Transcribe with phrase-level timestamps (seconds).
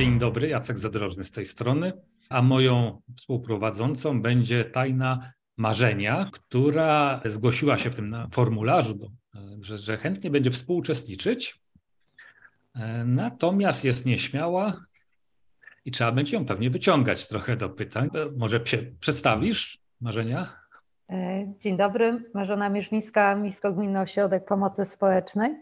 [0.00, 1.92] Dzień dobry, Jacek Zadrożny z tej strony,
[2.30, 9.08] a moją współprowadzącą będzie Tajna Marzenia, która zgłosiła się w tym formularzu, do,
[9.60, 11.60] że, że chętnie będzie współuczestniczyć,
[13.04, 14.80] natomiast jest nieśmiała
[15.84, 18.08] i trzeba będzie ją pewnie wyciągać trochę do pytań.
[18.36, 20.46] Może się przedstawisz, Marzenia?
[21.60, 25.56] Dzień dobry, Marzena Mierzmińska, Miejsko-Gminny Ośrodek Pomocy Społecznej.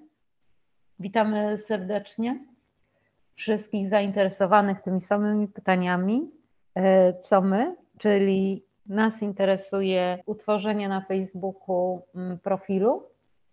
[1.00, 2.44] Witamy serdecznie
[3.34, 6.37] wszystkich zainteresowanych tymi samymi pytaniami, e,
[7.22, 13.02] co my, czyli nas interesuje utworzenie na Facebooku mm, profilu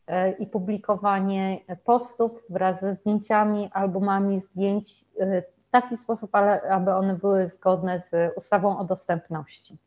[0.08, 6.36] e, i publikowanie postów wraz ze zdjęciami, albumami zdjęć e, w taki sposób,
[6.70, 9.78] aby one były zgodne z ustawą o dostępności.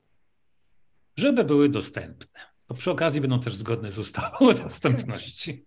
[1.16, 2.40] Żeby były dostępne.
[2.66, 5.66] To przy okazji będą też zgodne z ustawą o dostępności.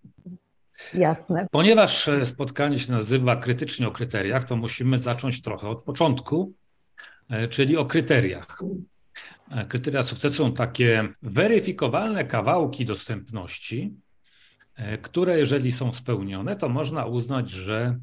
[0.94, 1.47] Jasne.
[1.52, 6.61] Ponieważ e, spotkanie się nazywa krytycznie o kryteriach, to musimy zacząć trochę od początku, e,
[7.49, 8.59] czyli o kryteriach.
[9.51, 13.93] E, kryteria sukcesu są takie weryfikowalne kawałki dostępności,
[15.01, 17.99] które jeżeli są spełnione, to można uznać, że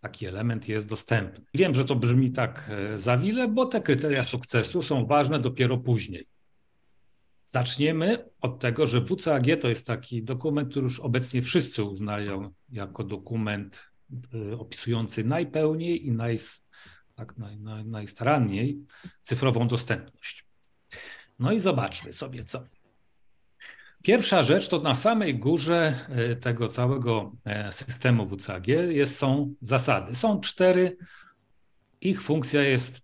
[0.00, 1.44] taki element jest dostępny.
[1.54, 6.26] Wiem, że to brzmi tak zawile, bo te kryteria sukcesu są ważne dopiero później.
[7.48, 13.04] Zaczniemy od tego, że WCAG to jest taki dokument, który już obecnie wszyscy uznają jako
[13.04, 13.82] dokument
[14.58, 16.38] opisujący najpełniej i naj,
[17.14, 18.78] tak, naj, naj, najstaranniej
[19.22, 20.46] cyfrową dostępność.
[21.38, 22.64] No i zobaczmy sobie co.
[24.02, 25.94] Pierwsza rzecz to na samej górze
[26.32, 30.16] y, tego całego e, systemu WCAG jest, są zasady.
[30.16, 30.96] Są cztery.
[32.00, 33.02] Ich funkcja jest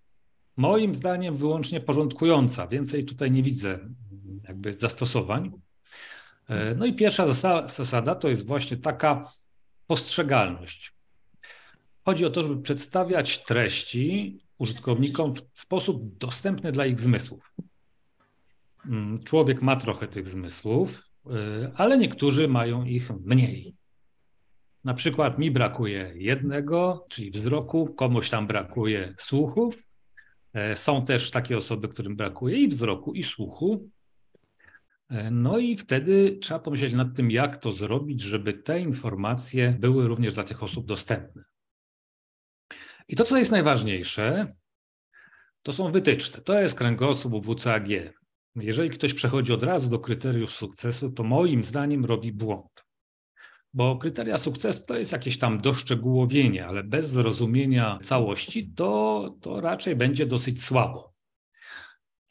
[0.56, 2.66] moim zdaniem wyłącznie porządkująca.
[2.66, 3.78] Więcej tutaj nie widzę
[4.48, 5.53] jakby zastosowań.
[6.48, 7.32] E, no i pierwsza
[7.66, 9.32] zasada to jest właśnie taka
[9.87, 10.94] postrzegalność.
[12.05, 17.55] Chodzi o to, żeby przedstawiać treści użytkownikom w sposób dostępny dla ich zmysłów.
[18.87, 23.75] Mm, człowiek ma trochę tych zmysłów, e, ale niektórzy mają ich mniej.
[24.84, 29.75] Na przykład mi brakuje jednego, czyli wzroku, komuś tam brakuje słuchu.
[30.53, 33.91] E, są też takie osoby, którym brakuje i wzroku, i słuchu.
[35.31, 40.34] No i wtedy trzeba pomyśleć nad tym, jak to zrobić, żeby te informacje były również
[40.34, 41.50] dla tych osób dostępne.
[43.10, 44.54] I to, co jest najważniejsze,
[45.62, 46.41] to są wytyczne.
[46.41, 47.88] To jest kręgosłup WCAG.
[48.56, 52.84] Jeżeli ktoś przechodzi od razu do kryteriów sukcesu, to moim zdaniem robi błąd.
[53.75, 59.97] Bo kryteria sukcesu to jest jakieś tam doszczegółowienie, ale bez zrozumienia całości to, to raczej
[59.97, 61.12] będzie dosyć słabo.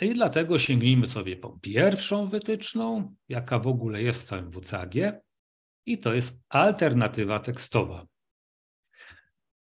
[0.01, 4.94] I dlatego sięgnijmy sobie po pierwszą wytyczną, jaka w ogóle jest w całym WCAG,
[5.85, 8.06] i to jest alternatywa tekstowa.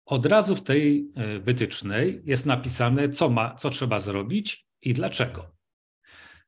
[0.05, 5.55] Od razu w tej e, wytycznej jest napisane, co, ma, co trzeba zrobić i dlaczego.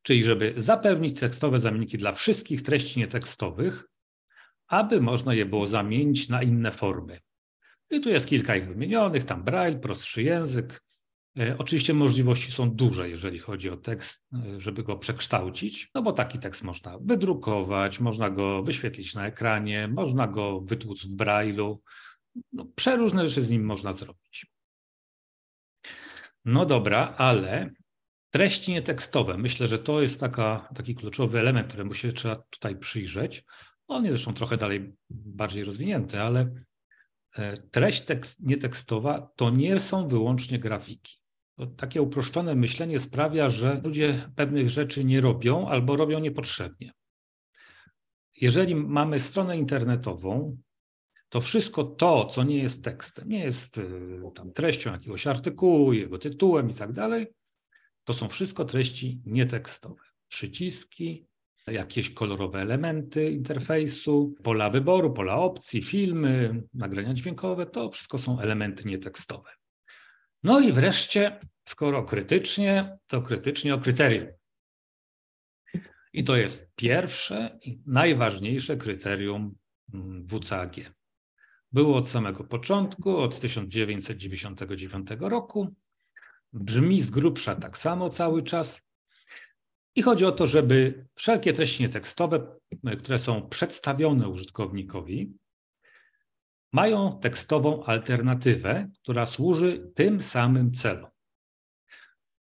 [0.01, 3.87] Czyli, żeby zapewnić tekstowe zamienniki dla wszystkich treści nietekstowych,
[4.67, 7.19] aby można je było zamienić na inne formy.
[7.91, 10.85] I tu jest kilka ich wymienionych, tam Braille, prostszy język,
[11.39, 16.11] E, oczywiście możliwości są duże, jeżeli chodzi o tekst, e, żeby go przekształcić, no bo
[16.11, 21.81] taki tekst można wydrukować, można go wyświetlić na ekranie, można go wytłuc w brailu.
[22.53, 24.45] No, przeróżne rzeczy z nim można zrobić.
[26.45, 27.69] No dobra, ale
[28.29, 29.37] treści nietekstowe.
[29.37, 33.43] Myślę, że to jest taka, taki kluczowy element, któremu się trzeba tutaj przyjrzeć.
[33.87, 36.51] On jest zresztą trochę dalej bardziej rozwinięty, ale
[37.35, 41.25] e, treść tekst, nietekstowa to nie są wyłącznie grafiki
[41.77, 46.91] takie uproszczone myślenie sprawia, że ludzie pewnych rzeczy nie robią albo robią niepotrzebnie.
[48.41, 50.57] Jeżeli mamy stronę internetową,
[51.29, 56.17] to wszystko to, co nie jest tekstem, nie jest y, tam treścią jakiegoś artykułu, jego
[56.17, 57.27] tytułem i tak dalej,
[58.03, 60.03] to są wszystko treści nietekstowe.
[60.27, 61.27] Przyciski,
[61.67, 68.87] jakieś kolorowe elementy interfejsu, pola wyboru, pola opcji, filmy, nagrania dźwiękowe, to wszystko są elementy
[68.87, 69.49] nietekstowe.
[70.43, 74.27] No i wreszcie, skoro krytycznie, to krytycznie o kryterium.
[76.13, 79.55] I to jest pierwsze i najważniejsze kryterium
[79.93, 80.75] mm, WCAG.
[81.75, 85.75] Było od samego początku, od 1999 roku.
[86.53, 88.87] Brzmi z grubsza tak samo cały czas.
[89.95, 92.57] I chodzi o to, żeby wszelkie treści nietekstowe,
[92.99, 95.33] które są przedstawione użytkownikowi,
[96.73, 101.11] mają tekstową alternatywę, która służy tym samym celom.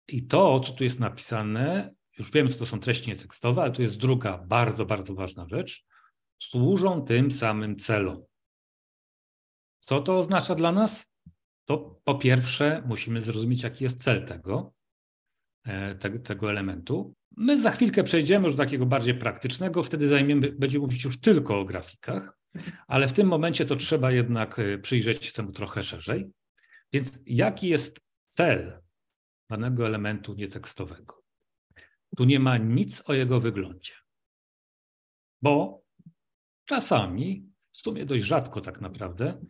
[0.08, 3.82] I to, co tu jest napisane, już wiem, co to są treści nietekstowe, ale to
[3.82, 5.84] jest druga bardzo, bardzo ważna rzecz,
[6.38, 8.31] służą tym samym celom.
[9.82, 11.12] Co to oznacza dla nas?
[11.64, 14.74] To po pierwsze musimy zrozumieć, jaki jest cel tego,
[15.64, 17.14] e, tego, tego elementu.
[17.36, 21.64] My za chwilkę przejdziemy do takiego bardziej praktycznego, wtedy zajmiemy, będziemy mówić już tylko o
[21.64, 22.38] grafikach,
[22.86, 26.30] ale w tym momencie to trzeba jednak e, przyjrzeć się temu trochę szerzej.
[26.92, 28.82] Więc jaki jest cel
[29.50, 31.22] danego elementu nietekstowego?
[32.16, 33.92] Tu nie ma nic o jego wyglądzie,
[35.42, 35.82] bo
[36.64, 39.40] czasami, w sumie dość rzadko tak naprawdę,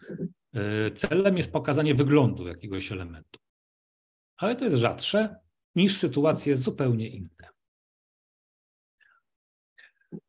[0.54, 3.40] e, celem jest pokazanie wyglądu jakiegoś elementu.
[4.36, 5.36] Ale to jest rzadsze
[5.74, 7.48] niż sytuacje zupełnie inne.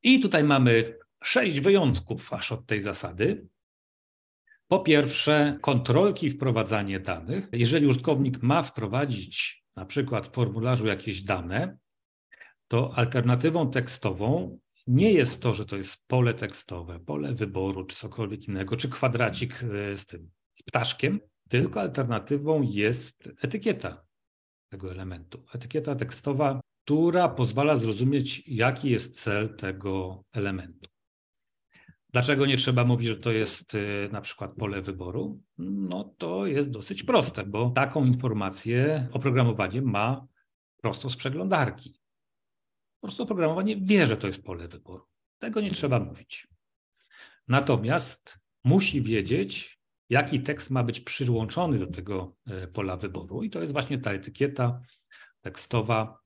[0.04, 3.48] I tutaj mamy sześć wyjątków aż od tej zasady.
[4.68, 7.50] Po pierwsze, kontrolki wprowadzanie danych.
[7.52, 11.78] Jeżeli użytkownik ma wprowadzić na przykład w formularzu jakieś dane,
[12.68, 18.48] to alternatywą tekstową nie jest to, że to jest pole tekstowe, pole wyboru, czy cokolwiek
[18.48, 21.20] innego, czy kwadracik e, z tym, z ptaszkiem,
[21.50, 24.06] tylko alternatywą jest etykieta
[24.70, 25.44] tego elementu.
[25.54, 30.90] Etykieta tekstowa, która pozwala zrozumieć, jaki jest cel tego elementu.
[32.14, 35.42] Dlaczego nie trzeba mówić, że to jest y, na przykład pole wyboru?
[35.58, 40.28] No to jest dosyć proste, bo taką informację oprogramowanie ma
[40.82, 42.03] prosto z przeglądarki.
[43.04, 45.06] Po prostu oprogramowanie wie, że to jest pole wyboru.
[45.40, 46.48] Tego nie trzeba mówić.
[47.48, 49.80] Natomiast musi wiedzieć,
[50.10, 53.44] jaki tekst ma być przyłączony do tego y, pola wyboru.
[53.44, 54.82] I to jest właśnie ta etykieta
[55.42, 56.20] tekstowa.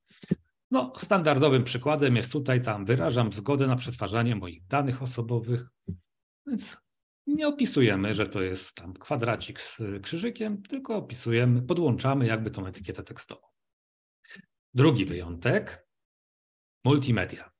[0.72, 5.68] No, standardowym przykładem jest tutaj, tam wyrażam zgodę na przetwarzanie moich danych osobowych
[6.48, 6.78] więc
[7.28, 13.04] nie opisujemy, że to jest tam kwadracik z krzyżykiem, tylko opisujemy, podłączamy jakby tą etykietę
[13.04, 13.48] tekstową.
[14.74, 15.87] Drugi wyjątek,
[16.88, 17.52] multimedia.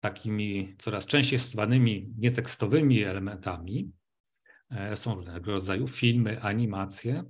[0.00, 3.92] Takimi coraz częściej stosowanymi nietekstowymi elementami
[4.70, 7.24] e, są różnego rodzaju filmy, animacje.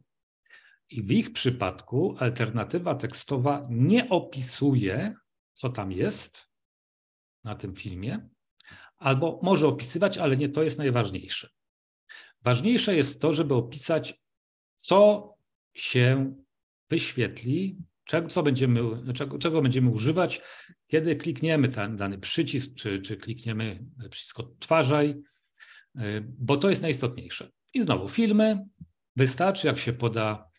[0.90, 5.14] I w ich przypadku alternatywa tekstowa nie opisuje,
[5.54, 6.48] co tam jest
[7.44, 8.28] na tym filmie,
[8.96, 11.48] albo może opisywać, ale nie to jest najważniejsze.
[12.42, 14.22] Ważniejsze jest to, żeby opisać,
[14.76, 15.34] co
[15.74, 16.34] się
[16.90, 17.78] wyświetli,
[18.08, 18.80] czego, co będziemy,
[19.14, 20.40] czego, czego będziemy używać,
[20.86, 25.14] kiedy klikniemy ten dany przycisk, czy, czy klikniemy przycisk odtwarzaj,
[25.96, 27.50] y, bo to jest najistotniejsze.
[27.74, 28.66] I znowu filmy,
[29.16, 30.50] wystarczy jak się poda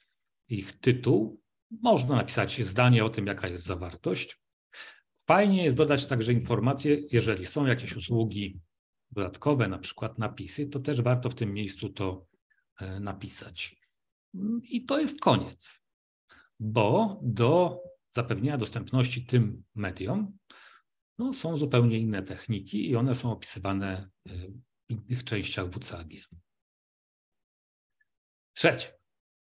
[0.47, 1.41] ich tytuł,
[1.81, 4.41] można napisać zdanie o tym, jaka jest zawartość.
[5.27, 8.59] Fajnie jest dodać także informacje, jeżeli są jakieś usługi
[9.11, 12.25] dodatkowe, na przykład napisy, to też warto w tym miejscu to
[12.79, 13.75] e, napisać.
[14.63, 15.88] I to jest koniec,
[16.59, 20.37] bo do zapewnienia dostępności tym mediom
[21.17, 24.33] no, są zupełnie inne techniki i one są opisywane e,
[24.89, 26.09] w innych częściach WCAG.
[28.53, 28.99] Trzecie.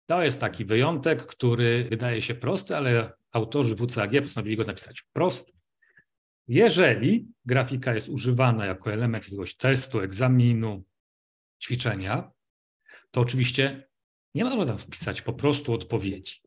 [0.06, 5.52] To jest taki wyjątek, który wydaje się prosty, ale autorzy WCAG postanowili go napisać wprost
[6.48, 10.84] jeżeli grafika jest używana jako element jakiegoś testu, egzaminu,
[11.62, 12.30] ćwiczenia,
[13.10, 13.88] to oczywiście
[14.34, 16.41] nie można tam wpisać po prostu odpowiedzi.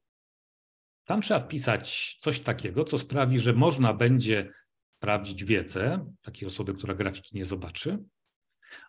[1.05, 4.53] Tam trzeba wpisać coś takiego, co sprawi, że można będzie
[4.89, 8.03] sprawdzić wiedzę takiej osoby, która grafiki nie zobaczy,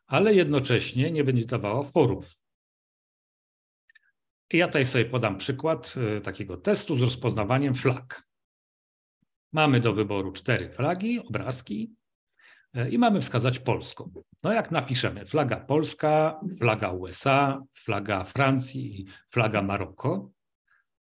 [0.06, 2.46] ale jednocześnie nie będzie dawała forów.
[4.52, 8.26] Ja tutaj sobie podam przykład e, takiego testu z rozpoznawaniem flag.
[9.52, 11.94] Mamy do wyboru cztery flagi, obrazki
[12.74, 14.12] e, i mamy wskazać polską.
[14.42, 20.30] No jak napiszemy flaga Polska, flaga USA, flaga Francji, flaga Maroko,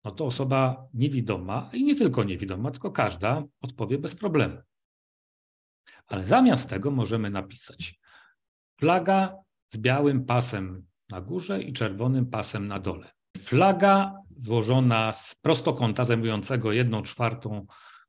[0.05, 4.59] no to osoba niewidoma i nie tylko niewidoma, tylko każda odpowie bez problemu.
[6.07, 7.99] Ale zamiast tego możemy napisać
[8.81, 9.37] flaga
[9.69, 13.11] z białym pasem na górze i czerwonym pasem na dole.
[13.38, 17.67] Flaga złożona z prostokąta zajmującego jedną czwartą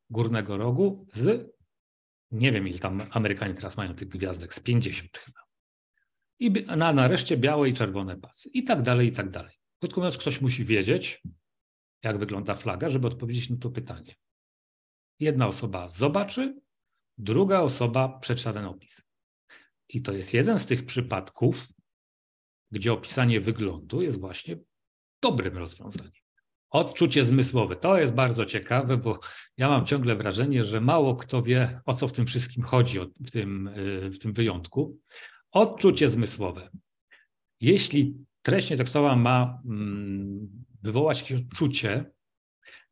[0.10, 1.52] górnego rogu z,
[2.32, 5.40] nie wiem ile tam Amerykanie teraz mają tych gwiazdek, z 50 chyba.
[6.40, 8.50] I na, nareszcie białe i czerwone pasy.
[8.50, 9.56] I tak dalej, i tak dalej.
[9.80, 11.22] Krótko mówiąc, ktoś musi wiedzieć,
[12.04, 14.16] jak wygląda flaga, żeby odpowiedzieć na to pytanie.
[15.20, 16.60] Jedna osoba zobaczy,
[17.18, 19.02] druga osoba przeczyta ten opis.
[19.90, 21.68] I to jest jeden z tych przypadków,
[22.72, 24.58] gdzie opisanie wyglądu jest właśnie
[25.22, 26.12] dobrym rozwiązaniem.
[26.70, 27.76] Odczucie zmysłowe.
[27.76, 29.20] To jest bardzo ciekawe, bo
[29.58, 33.32] ja mam ciągle wrażenie, że mało kto wie, o co w tym wszystkim chodzi, w
[33.32, 35.00] tym, y, w tym wyjątku.
[35.52, 36.70] Odczucie zmysłowe.
[37.62, 42.12] Jeśli treść tekstowa ma mm, wywołać jakieś odczucie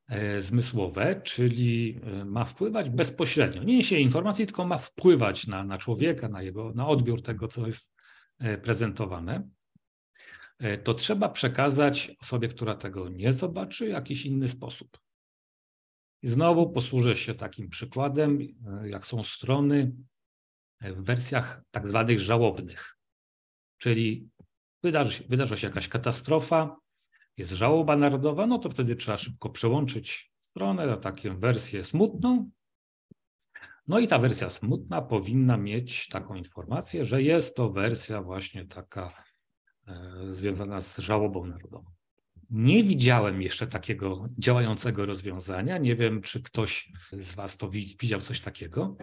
[0.08, 3.64] e, zmysłowe, czyli e, ma wpływać bezpośrednio.
[3.64, 7.68] Nie niesie informacji, tylko ma wpływać na, na człowieka, na, jego, na odbiór tego, co
[7.68, 7.96] jest
[8.40, 9.50] e, prezentowane,
[10.84, 14.98] to trzeba przekazać osobie, która tego nie zobaczy, jakiś inny sposób.
[16.22, 18.40] I znowu posłużę się takim przykładem,
[18.84, 19.92] jak są strony
[20.82, 22.98] w wersjach tak zwanych żałobnych.
[23.78, 24.30] Czyli
[24.84, 26.78] wydarzy się, wydarza się jakaś katastrofa,
[27.38, 32.50] jest żałoba narodowa, no to wtedy trzeba szybko przełączyć stronę na taką wersję smutną.
[33.88, 39.24] No i ta wersja smutna powinna mieć taką informację, że jest to wersja właśnie taka
[39.88, 39.94] e,
[40.30, 41.92] związana z żałobą narodową.
[42.50, 45.78] Nie widziałem jeszcze takiego działającego rozwiązania.
[45.78, 48.98] Nie wiem, czy ktoś z Was to widział coś takiego.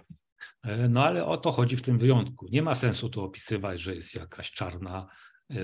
[0.62, 2.46] E, no ale o to chodzi w tym wyjątku.
[2.50, 5.08] Nie ma sensu tu opisywać, że jest jakaś czarna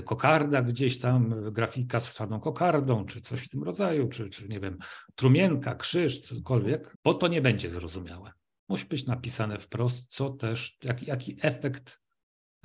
[0.05, 4.61] kokarda gdzieś tam, grafika z czarną kokardą, czy coś w tym rodzaju, czy, czy nie
[4.61, 4.79] wiem,
[5.15, 8.33] trumienka, krzyż, cokolwiek, bo to nie będzie zrozumiałe.
[8.69, 12.01] Musi być napisane wprost, co też, jaki, jaki efekt,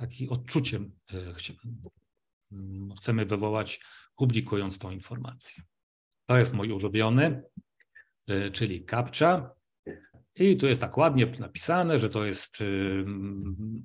[0.00, 1.34] jaki odczuciem e,
[2.52, 3.80] mm, chcemy wywołać,
[4.16, 5.62] publikując tą informację.
[6.26, 7.42] To jest mój ulubiony,
[8.52, 9.55] czyli captcha.
[10.36, 12.58] I tu jest tak ładnie napisane, że to jest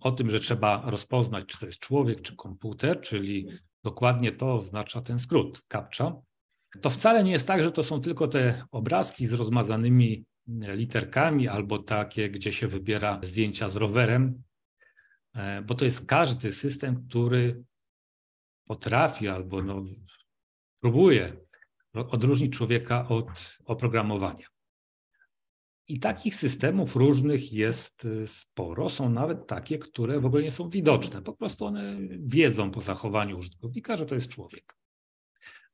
[0.02, 3.48] o tym, że trzeba rozpoznać, czy to jest człowiek, czy komputer, czyli
[3.84, 6.16] dokładnie to oznacza ten skrót CAPTCHA.
[6.82, 11.80] To wcale nie jest tak, że to są tylko te obrazki z rozmazanymi literkami albo
[11.80, 14.44] takie, gdzie się wybiera zdjęcia z rowerem,
[15.34, 17.64] e, bo to jest każdy system, który
[18.68, 19.84] potrafi albo no,
[20.82, 21.38] próbuje
[21.94, 24.46] odróżnić człowieka od oprogramowania.
[25.88, 28.90] I takich systemów różnych jest y, sporo.
[28.90, 31.22] Są nawet takie, które w ogóle nie są widoczne.
[31.22, 34.76] Po prostu one wiedzą po zachowaniu użytkownika, że to jest człowiek.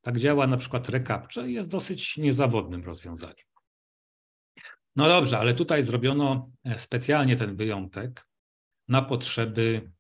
[0.01, 3.45] Tak działa na przykład recaptcha i jest dosyć niezawodnym rozwiązaniem.
[4.95, 8.27] No dobrze, ale tutaj zrobiono e, specjalnie ten wyjątek
[8.87, 9.91] na potrzeby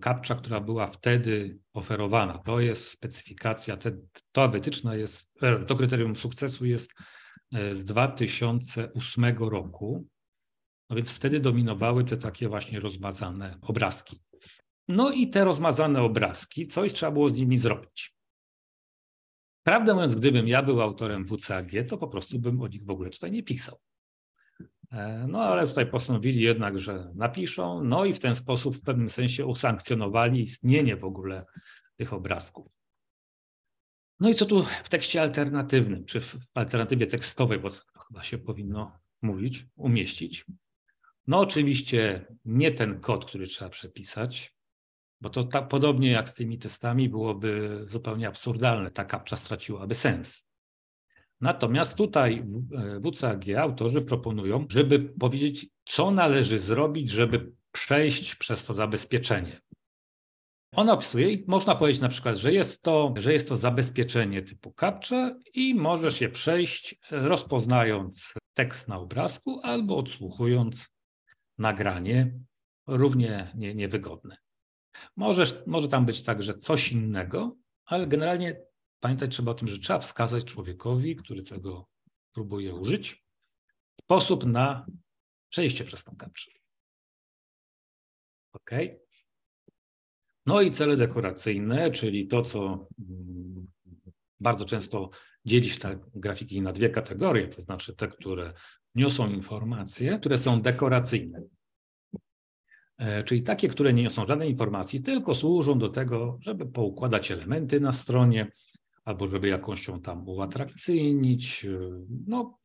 [0.00, 2.38] kapcza, która była wtedy oferowana.
[2.38, 3.92] To jest specyfikacja, te,
[4.32, 7.21] ta wytyczna jest, e, to kryterium sukcesu jest E,
[7.72, 10.06] z 2008 roku.
[10.90, 14.20] No więc wtedy dominowały te takie właśnie rozmazane obrazki.
[14.88, 18.14] No i te rozmazane obrazki, coś trzeba było z nimi zrobić.
[19.62, 23.10] Prawdę mówiąc, gdybym ja był autorem WCAG, to po prostu bym o nich w ogóle
[23.10, 23.78] tutaj nie pisał.
[24.90, 29.10] E, no ale tutaj postanowili jednak, że napiszą, no i w ten sposób w pewnym
[29.10, 31.44] sensie usankcjonowali istnienie w ogóle
[31.96, 32.81] tych obrazków.
[34.22, 38.38] No i co tu w tekście alternatywnym, czy w alternatywie tekstowej, bo to chyba się
[38.38, 40.44] powinno mówić, umieścić?
[41.26, 44.54] No oczywiście nie ten kod, który trzeba przepisać,
[45.20, 48.90] bo to tak podobnie jak z tymi testami byłoby zupełnie absurdalne.
[48.90, 50.46] Ta kapcza straciłaby sens.
[51.40, 52.44] Natomiast tutaj
[53.02, 59.60] w WCAG autorzy proponują, żeby powiedzieć, co należy zrobić, żeby przejść przez to zabezpieczenie.
[60.76, 64.74] On opisuje i można powiedzieć na przykład, że jest to, że jest to zabezpieczenie typu
[64.80, 70.88] captcha i możesz je przejść rozpoznając tekst na obrazku albo odsłuchując
[71.58, 72.34] nagranie
[72.86, 74.36] równie nie, niewygodne.
[75.16, 78.60] Możesz, może tam być także coś innego, ale generalnie
[79.00, 81.88] pamiętać trzeba o tym, że trzeba wskazać człowiekowi, który tego
[82.32, 83.24] próbuje użyć,
[84.00, 84.86] sposób na
[85.48, 86.50] przejście przez tą kapczę.
[88.52, 88.70] OK?
[90.46, 93.66] No i cele dekoracyjne, czyli to, co mm,
[94.40, 95.10] bardzo często
[95.44, 98.52] dzieli się te grafiki na dwie kategorie, to znaczy te, które
[98.94, 101.42] niosą informacje, które są dekoracyjne.
[102.98, 107.80] E, czyli takie, które nie niosą żadnej informacji, tylko służą do tego, żeby poukładać elementy
[107.80, 108.52] na stronie,
[109.04, 111.64] albo żeby jakąś ją tam uatrakcyjnić.
[111.64, 111.78] E,
[112.26, 112.58] no,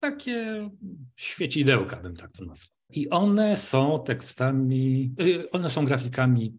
[0.00, 0.70] takie
[1.16, 2.72] świecidełka bym tak to nazwał.
[2.90, 6.58] I one są tekstami, e, one są grafikami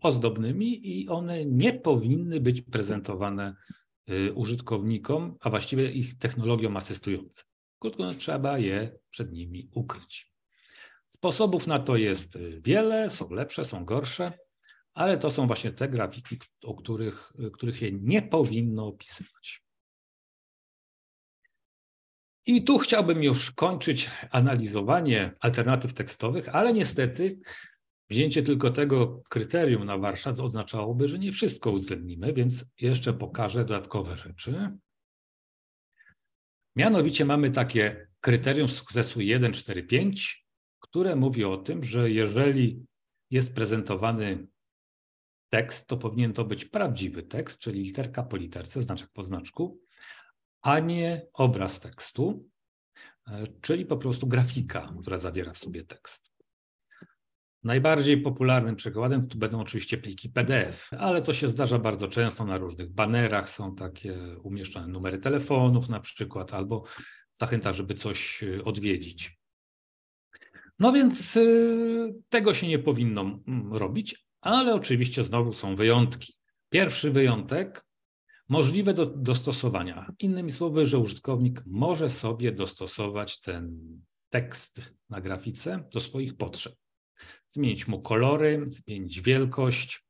[0.00, 3.54] ozdobnymi i one nie powinny być prezentowane
[4.10, 7.44] y, użytkownikom, a właściwie ich technologiom asystującym.
[7.78, 10.32] Krótko mówiąc, trzeba je przed nimi ukryć.
[11.06, 14.32] Sposobów na to jest y, wiele, są lepsze, są gorsze,
[14.94, 19.62] ale to są właśnie te grafiki, o których, y, których się nie powinno opisywać.
[22.46, 27.40] I tu chciałbym już kończyć analizowanie alternatyw tekstowych, ale niestety
[28.12, 34.16] Wzięcie tylko tego kryterium na warsztat oznaczałoby, że nie wszystko uwzględnimy, więc jeszcze pokażę dodatkowe
[34.16, 34.70] rzeczy.
[36.76, 40.46] Mianowicie mamy takie kryterium sukcesu 1, 4, 5,
[40.78, 42.86] które mówi o tym, że jeżeli
[43.30, 44.46] jest prezentowany
[45.52, 49.80] tekst, to powinien to być prawdziwy tekst, czyli literka po literce, znaczek po znaczku,
[50.62, 52.48] a nie obraz tekstu,
[53.26, 56.31] e, czyli po prostu grafika, która zawiera w sobie tekst.
[57.64, 62.58] Najbardziej popularnym przykładem tu będą oczywiście pliki PDF, ale to się zdarza bardzo często na
[62.58, 63.48] różnych banerach.
[63.48, 66.84] Są takie umieszczone numery telefonów na przykład, albo
[67.34, 69.38] zachęta, żeby coś e, odwiedzić.
[70.78, 71.42] No więc e,
[72.28, 73.40] tego się nie powinno
[73.70, 76.34] robić, ale oczywiście znowu są wyjątki.
[76.68, 77.84] Pierwszy wyjątek
[78.48, 80.12] możliwe do dostosowania.
[80.18, 83.78] Innymi słowy, że użytkownik może sobie dostosować ten
[84.30, 86.81] tekst na grafice do swoich potrzeb.
[87.48, 90.04] Zmienić mu kolory, zmienić wielkość,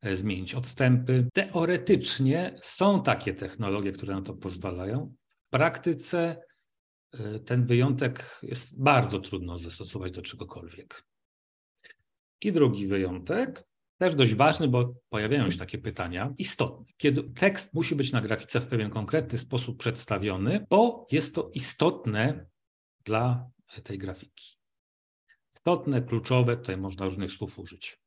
[0.00, 1.28] e, zmienić odstępy.
[1.32, 5.14] Teoretycznie są takie technologie, które na to pozwalają.
[5.30, 6.42] W praktyce
[7.12, 11.04] e, ten wyjątek jest bardzo trudno zastosować do czegokolwiek.
[12.40, 16.86] I drugi wyjątek też dość ważny, bo pojawiają się takie pytania istotne.
[16.96, 22.46] Kiedy tekst musi być na grafice w pewien konkretny sposób przedstawiony, bo jest to istotne
[23.04, 23.50] dla
[23.82, 24.57] tej grafiki.
[25.58, 27.98] Istotne, kluczowe, tutaj można różnych słów użyć.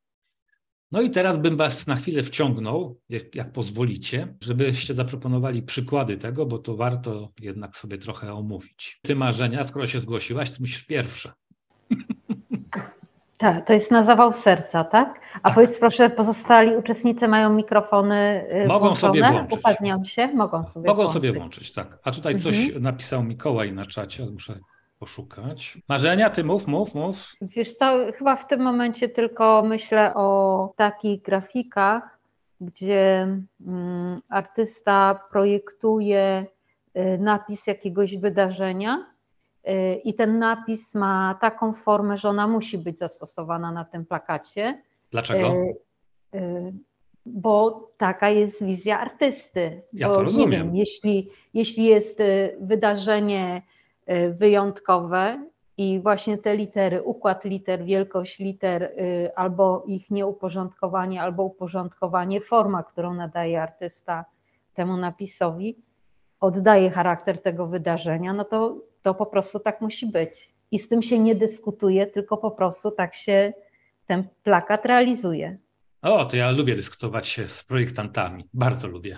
[0.91, 6.45] No i teraz bym Was na chwilę wciągnął, jak, jak, pozwolicie, żebyście zaproponowali przykłady tego,
[6.45, 8.99] bo to warto jednak sobie trochę omówić.
[9.01, 11.33] Ty, Marzenia, skoro się zgłosiłaś, to musisz pierwsza.
[13.37, 15.19] Tak, to jest na zawał serca, tak?
[15.33, 15.55] A tak.
[15.55, 18.95] powiedz proszę, pozostali uczestnicy mają mikrofony y, Mogą włączone?
[18.95, 19.59] sobie włączyć.
[19.59, 20.27] Upadnią się?
[20.27, 21.13] Mogą sobie Mogą włączyć.
[21.13, 21.99] sobie włączyć, tak.
[22.03, 22.83] A tutaj coś mhm.
[22.83, 24.59] napisał Mikołaj na czacie, muszę
[25.01, 25.77] poszukać.
[25.89, 27.15] Marzenia, ty mów, mów, mów.
[27.41, 27.75] Wiesz
[28.17, 32.19] chyba w tym momencie tylko myślę o takich grafikach,
[32.61, 33.27] gdzie
[33.67, 36.45] mm, artysta projektuje
[36.97, 39.11] y, napis jakiegoś wydarzenia
[39.69, 44.81] Y, i ten napis ma taką formę, że ona musi być zastosowana na tym plakacie.
[45.11, 45.53] Dlaczego?
[46.35, 46.73] Y,
[47.25, 49.81] bo taka jest wizja artysty.
[49.93, 50.67] Ja Bo, to rozumiem.
[50.67, 52.17] Wiem, jeśli, jeśli jest
[52.59, 53.61] wydarzenie
[54.31, 55.45] wyjątkowe
[55.77, 58.91] i właśnie te litery, układ liter, wielkość liter,
[59.35, 64.25] albo ich nieuporządkowanie, albo uporządkowanie, forma, którą nadaje artysta
[64.73, 65.75] temu napisowi,
[66.39, 70.51] oddaje charakter tego wydarzenia, no to to po prostu tak musi być.
[70.71, 73.53] I z tym się nie dyskutuje, tylko po prostu tak się
[74.07, 75.57] ten plakat realizuje.
[76.01, 78.49] O, to ja lubię dyskutować się z projektantami.
[78.53, 79.17] Bardzo lubię.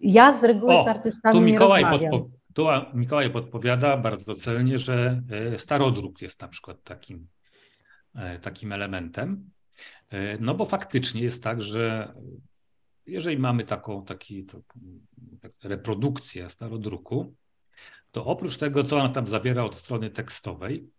[0.00, 2.28] Ja z reguły o, z artystami tu Mikołaj, nie podpo-
[2.60, 7.28] tu Mikołaj podpowiada bardzo celnie, że e, starodruk jest na przykład takim,
[8.14, 9.50] e, takim elementem.
[10.08, 12.14] E, no bo faktycznie jest tak, że
[13.06, 14.46] jeżeli mamy taką taki,
[15.62, 17.34] reprodukcję starodruku,
[18.10, 20.90] to oprócz tego, co on tam zawiera od strony tekstowej,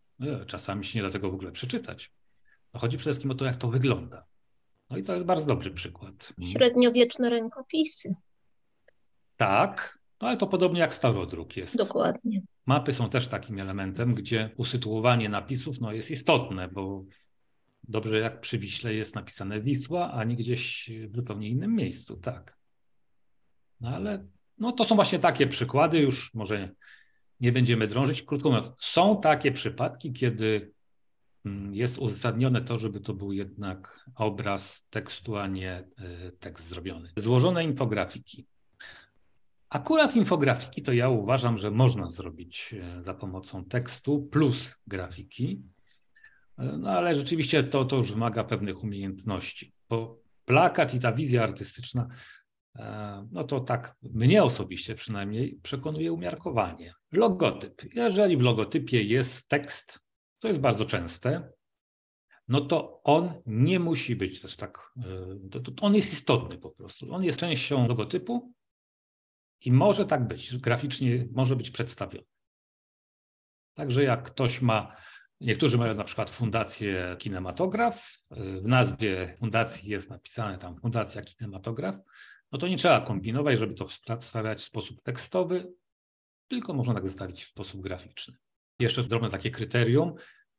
[0.47, 2.13] czasami się nie da tego w ogóle przeczytać.
[2.74, 4.26] No chodzi przede wszystkim o to, jak to wygląda.
[4.89, 6.34] No i to jest bardzo dobry przykład.
[6.52, 8.15] Średniowieczne rękopisy.
[9.38, 11.78] Tak, no ale to podobnie jak starodruk jest.
[11.78, 12.42] Dokładnie.
[12.66, 17.06] Mapy są też takim elementem, gdzie usytuowanie napisów no, jest istotne, bo
[17.84, 22.58] dobrze jak przy Wiśle jest napisane Wisła, a nie gdzieś w zupełnie innym miejscu, tak.
[23.82, 26.70] No ale no, to są właśnie takie przykłady, już może
[27.40, 28.24] nie będziemy drążyć.
[28.24, 30.72] Krótko mówiąc, są takie przypadki, kiedy
[31.46, 37.12] mm, jest uzasadnione to, żeby to był jednak obraz tekstu, a nie e, tekst zrobiony.
[37.18, 38.48] Złożone infografiki.
[39.72, 45.62] Akurat infografiki to ja uważam, że można zrobić e, za pomocą tekstu plus grafiki,
[46.58, 51.44] e, no ale rzeczywiście to, to już wymaga pewnych umiejętności, bo plakat i ta wizja
[51.44, 52.08] artystyczna
[52.76, 56.94] E, no to tak mnie osobiście przynajmniej przekonuje umiarkowanie.
[57.12, 57.96] Logotyp.
[57.96, 60.00] Jeżeli w logotypie jest tekst,
[60.40, 61.52] to jest bardzo częste,
[62.48, 67.14] no to on nie musi być też tak, e, on jest istotny po prostu.
[67.14, 68.54] On jest częścią logotypu
[69.62, 72.26] i może tak być, graficznie może być przedstawiony.
[73.74, 74.95] Także jak ktoś ma,
[75.39, 81.95] niektórzy mają na przykład fundację kinematograf, w nazwie fundacji jest napisane tam fundacja kinematograf,
[82.52, 85.74] no to nie trzeba kombinować, żeby to wstawiać w sposób tekstowy,
[86.47, 88.36] tylko można tak zostawić w sposób graficzny.
[88.80, 90.13] Jeszcze drobne takie kryterium,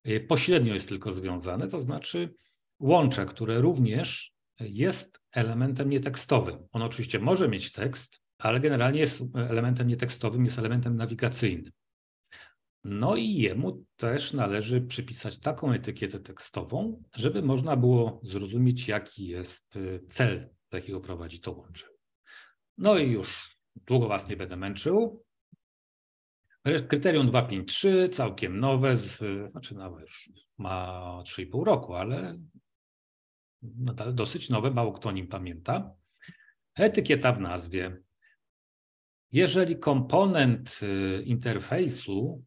[0.09, 2.35] y, pośrednio jest tylko związane, to znaczy
[2.81, 6.69] łącze, które również jest elementem nietekstowym.
[6.73, 11.73] On oczywiście może mieć tekst, ale generalnie jest elementem nietekstowym, jest elementem nawigacyjnym.
[12.85, 19.77] No i jemu też należy przypisać taką etykietę tekstową, żeby można było zrozumieć, jaki jest
[19.77, 21.87] y, cel do jakiego prowadzi to łącze.
[22.79, 25.25] No i już długo Was nie będę męczył.
[26.89, 29.19] Kryterium 253, całkiem nowe, z,
[29.51, 32.39] znaczy nowe już ma 3,5 roku, ale
[33.63, 35.95] nadal dosyć nowe, mało kto nim pamięta.
[36.75, 38.03] Etykieta w nazwie.
[39.33, 42.45] Jeżeli komponent y, interfejsu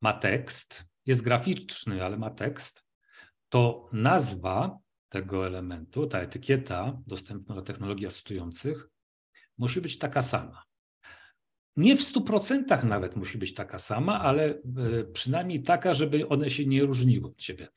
[0.00, 2.84] ma tekst, jest graficzny, ale ma tekst,
[3.48, 8.88] to nazwa tego elementu, ta etykieta dostępna dla technologii asystujących,
[9.58, 10.62] musi być taka sama.
[11.76, 14.60] Nie w 100% nawet musi być taka sama, ale e,
[15.12, 17.68] przynajmniej taka, żeby one się nie różniły od siebie.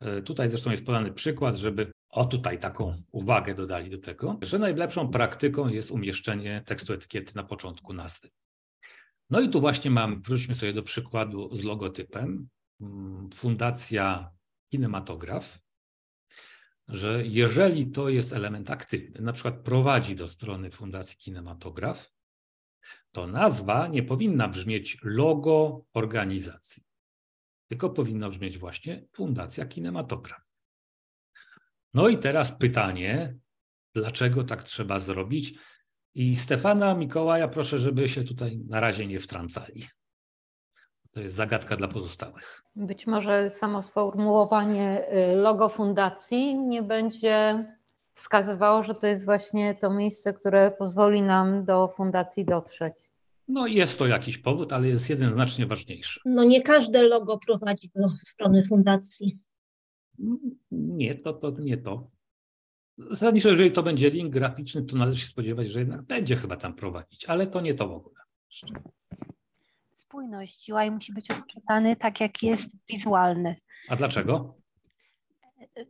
[0.00, 4.58] E, tutaj zresztą jest podany przykład, żeby o tutaj taką uwagę dodali do tego, że
[4.58, 8.30] najlepszą praktyką jest umieszczenie tekstu etykiety na początku nazwy.
[9.30, 12.48] No i tu właśnie mam, wróćmy sobie do przykładu z logotypem.
[12.80, 14.30] Mm, Fundacja
[14.72, 15.60] Kinematograf,
[16.88, 22.12] że jeżeli to jest element aktywny, na przykład prowadzi do strony Fundacji Kinematograf,
[23.12, 26.82] to nazwa nie powinna brzmieć logo organizacji,
[27.68, 30.49] tylko powinna brzmieć właśnie Fundacja Kinematograf.
[31.94, 33.34] No i teraz pytanie,
[33.94, 35.54] dlaczego tak trzeba zrobić?
[36.14, 39.84] I Stefana, Mikołaja proszę, żeby się tutaj na razie nie wtrącali.
[41.10, 42.62] To jest zagadka dla pozostałych.
[42.76, 47.66] Być może samo sformułowanie y, logo fundacji nie będzie
[48.14, 52.94] wskazywało, że to jest właśnie to miejsce, które pozwoli nam do fundacji dotrzeć.
[53.48, 56.20] No jest to jakiś powód, ale jest jeden znacznie ważniejszy.
[56.24, 59.38] No nie każde logo prowadzi do strony fundacji.
[60.70, 62.10] Nie, to, to nie to.
[62.98, 66.74] Zasadniczo, jeżeli to będzie link graficzny, to należy się spodziewać, że jednak będzie chyba tam
[66.74, 68.20] prowadzić, ale to nie to w ogóle.
[69.90, 70.70] Spójność.
[70.70, 73.56] UI musi być odczytany tak, jak jest wizualny.
[73.88, 74.54] A dlaczego?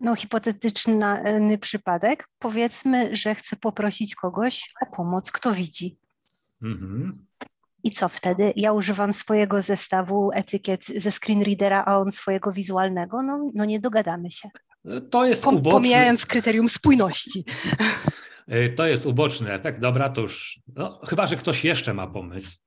[0.01, 2.29] No, hipotetyczny przypadek.
[2.39, 5.99] Powiedzmy, że chcę poprosić kogoś o pomoc, kto widzi.
[6.63, 7.27] Mhm.
[7.85, 8.53] I co wtedy?
[8.57, 13.23] Ja używam swojego zestawu etykiet ze screenreadera, a on swojego wizualnego.
[13.23, 14.49] No, no nie dogadamy się.
[15.11, 15.73] To jest Pom uboczny...
[15.73, 17.45] Pomijając kryterium spójności.
[18.49, 19.81] E, to jest uboczny efekt.
[19.81, 20.61] Dobra, to już.
[20.77, 22.59] No, chyba, że ktoś jeszcze ma pomysł.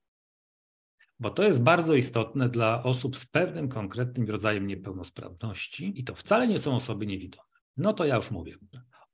[1.19, 6.47] Bo to jest bardzo istotne dla osób z pewnym konkretnym rodzajem niepełnosprawności i to wcale
[6.47, 7.43] nie są osoby niewidome.
[7.78, 8.54] No to ja już mówię.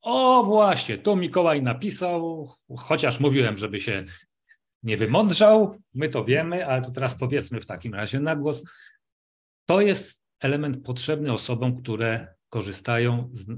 [0.01, 4.05] O właśnie, tu Mikołaj napisał, chociaż mówiłem, żeby się
[4.83, 8.63] nie wymądrzał, my to wiemy, ale to teraz powiedzmy w takim razie na głos.
[9.65, 13.55] To jest element potrzebny osobom, które korzystają z, e,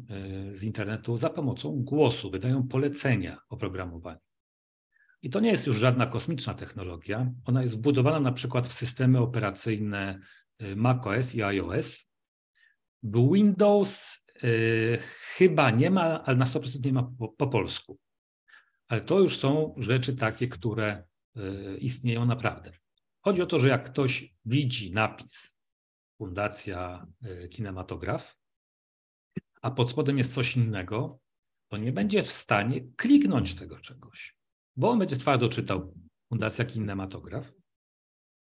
[0.51, 4.19] z internetu za pomocą głosu, wydają polecenia oprogramowaniu.
[5.21, 7.31] I to nie jest już żadna kosmiczna technologia.
[7.45, 10.19] Ona jest wbudowana na przykład w systemy operacyjne
[10.59, 12.11] e, macOS i iOS.
[13.03, 14.99] Windows y,
[15.35, 17.99] chyba nie ma, ale na 100% nie ma po, po polsku.
[18.87, 21.03] Ale to już są rzeczy takie, które
[21.79, 22.71] istnieją naprawdę.
[23.21, 25.57] Chodzi o to, że jak ktoś widzi napis
[26.17, 27.07] Fundacja
[27.51, 28.37] Kinematograf,
[29.61, 31.19] a pod spodem jest coś innego,
[31.71, 34.35] to nie będzie w stanie kliknąć tego czegoś,
[34.75, 35.93] bo on będzie twardo czytał
[36.29, 37.53] Fundacja Kinematograf,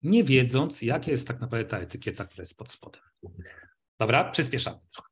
[0.03, 3.01] nie wiedząc, jaka jest tak naprawdę ta etykieta, która jest pod spodem.
[3.99, 5.09] Dobra, przyspieszamy trochę.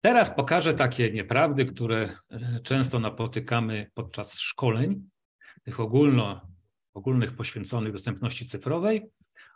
[0.00, 5.08] Teraz pokażę takie nieprawdy, które e, często napotykamy podczas szkoleń,
[5.66, 6.48] tych ogólno,
[6.94, 9.10] ogólnych poświęconych dostępności cyfrowej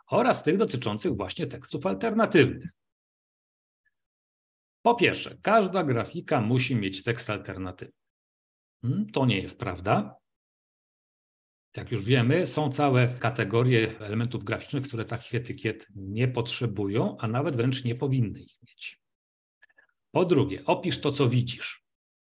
[0.07, 2.69] oraz tych dotyczących właśnie tekstów alternatywnych.
[4.81, 7.93] Po pierwsze, każda grafika musi mieć tekst alternatywny.
[8.81, 10.15] Hmm, to nie jest prawda.
[11.77, 17.55] Jak już wiemy, są całe kategorie elementów graficznych, które takich etykiet nie potrzebują, a nawet
[17.55, 19.01] wręcz nie powinny ich mieć.
[20.11, 21.83] Po drugie, opisz to, co widzisz.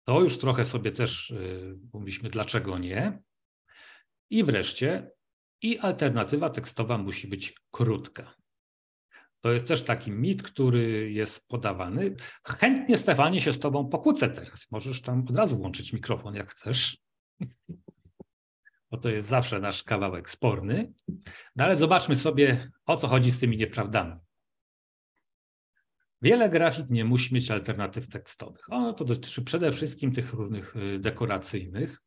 [0.04, 3.22] To już trochę sobie też yy, mówiliśmy, dlaczego nie.
[4.30, 5.12] I wreszcie,
[5.62, 8.36] i alternatywa tekstowa musi być krótka.
[9.42, 12.16] To jest też taki mit, który jest podawany.
[12.48, 14.72] Chętnie, Stefanie, się z Tobą pokłócę teraz.
[14.72, 16.98] Możesz tam od razu włączyć mikrofon, jak chcesz.
[18.92, 20.94] Bo to jest zawsze nasz kawałek sporny.
[21.56, 24.16] No ale zobaczmy sobie, o co chodzi z tymi nieprawdami.
[26.22, 28.74] Wiele grafik nie musi mieć alternatyw tekstowych.
[28.74, 32.02] Ono to dotyczy przede wszystkim tych różnych y, dekoracyjnych,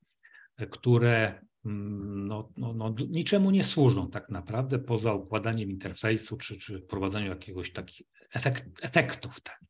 [0.71, 7.27] które no, no, no, niczemu nie służą tak naprawdę poza układaniem interfejsu czy, czy wprowadzaniu
[7.27, 9.41] jakiegoś takich efekt, efektów.
[9.41, 9.61] Tak.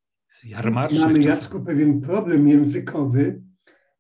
[1.00, 3.42] Mamy, Jacku, pewien problem językowy,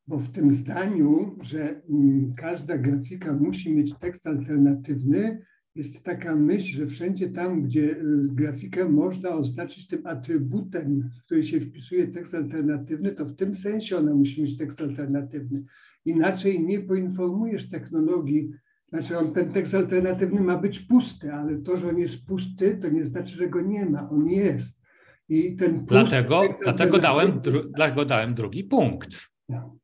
[0.06, 6.76] bo w tym zdaniu, że mm, każda grafika musi mieć tekst alternatywny, jest taka myśl,
[6.76, 12.34] że wszędzie tam, gdzie y, grafikę można oznaczyć tym atrybutem, w który się wpisuje tekst
[12.34, 15.64] alternatywny, to w tym sensie ona musi mieć tekst alternatywny.
[16.04, 18.52] Inaczej nie poinformujesz technologii,
[18.92, 22.88] Znaczy on, ten tekst alternatywny ma być pusty, ale to, że on jest pusty, to
[22.88, 24.10] nie znaczy, że go nie ma.
[24.10, 24.82] On jest.
[25.28, 29.08] I ten dlatego, dlatego, dałem, dru, dlatego dałem drugi punkt.
[29.48, 29.76] No.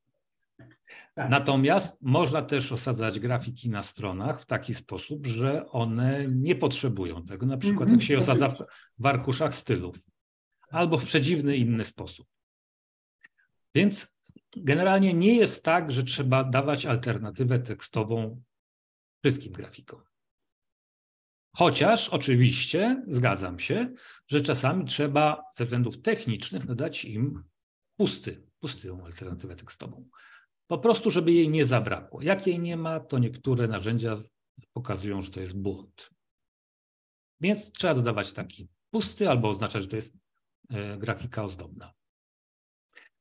[1.15, 1.31] Tak.
[1.31, 7.47] Natomiast można też osadzać grafiki na stronach w taki sposób, że one nie potrzebują tego.
[7.47, 8.01] Na przykład mm -hmm.
[8.01, 8.57] jak się osadza w,
[8.99, 9.97] w arkuszach stylów
[10.71, 12.27] albo w przedziwny inny sposób.
[13.75, 14.18] Więc
[14.57, 18.43] generalnie nie jest tak, że trzeba dawać alternatywę tekstową
[19.25, 20.03] wszystkim grafikom.
[21.57, 23.95] Chociaż oczywiście zgadzam się,
[24.27, 27.45] że czasami trzeba ze względów technicznych nadać im
[27.97, 30.09] pusty, pustą alternatywę tekstową.
[30.67, 32.23] Po prostu, żeby jej nie zabrakło.
[32.23, 34.17] Jak jej nie ma, to niektóre narzędzia
[34.73, 36.11] pokazują, że to jest błąd.
[37.41, 40.17] Więc trzeba dodawać taki pusty albo oznaczać, że to jest
[40.71, 41.98] e, grafika ozdobna.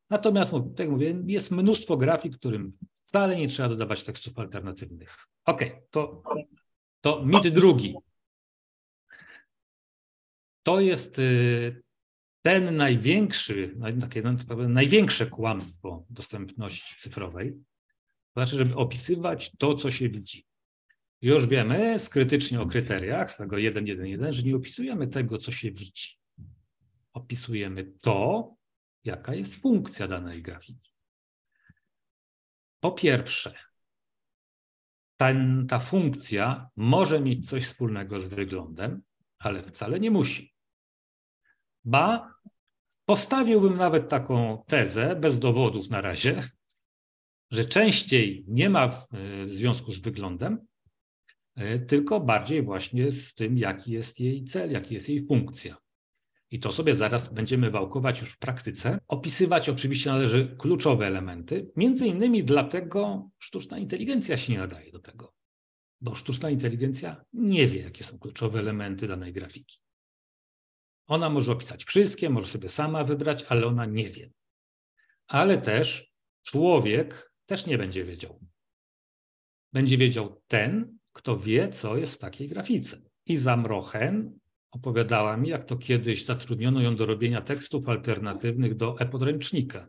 [0.09, 5.17] Natomiast, tak jak mówię, jest mnóstwo grafik, którym wcale nie trzeba dodawać tekstów alternatywnych.
[5.45, 6.23] OK, to,
[7.01, 7.95] to mit drugi.
[10.63, 11.83] To jest y,
[12.41, 14.33] ten największy, takie no,
[14.67, 17.53] największe kłamstwo dostępności cyfrowej,
[18.33, 20.45] znaczy, żeby opisywać to, co się widzi.
[21.21, 26.17] Już wiemy skrytycznie o kryteriach z tego 1.1.1, że nie opisujemy tego, co się widzi.
[27.13, 28.56] Opisujemy to,
[29.07, 30.91] jaka jest funkcja danej grafiki.
[32.79, 33.55] Po pierwsze,
[35.17, 39.01] ten, ta funkcja może mieć coś wspólnego z wyglądem,
[39.39, 40.53] ale wcale nie musi.
[41.85, 42.33] Ba,
[43.05, 46.43] postawiłbym nawet taką tezę, bez dowodów na razie,
[47.51, 50.67] że częściej nie ma w e, związku z wyglądem,
[51.55, 55.77] e, tylko bardziej właśnie z tym, jaki jest jej cel, jaki jest jej funkcja.
[56.51, 58.99] I to sobie zaraz będziemy wałkować już w praktyce.
[59.07, 65.33] Opisywać oczywiście należy kluczowe elementy, między innymi dlatego sztuczna inteligencja się nie nadaje do tego,
[66.01, 69.77] bo sztuczna inteligencja nie wie, jakie są kluczowe elementy danej grafiki.
[71.07, 74.31] Ona może opisać wszystkie, może sobie sama wybrać, ale ona nie wie.
[75.27, 76.13] Ale też
[76.45, 78.39] człowiek też nie będzie wiedział.
[79.73, 83.01] Będzie wiedział ten, kto wie, co jest w takiej grafice.
[83.25, 84.39] I Zamrochen
[84.71, 89.87] opowiadała mi, jak to kiedyś zatrudniono ją do robienia tekstów alternatywnych do e-podręcznika.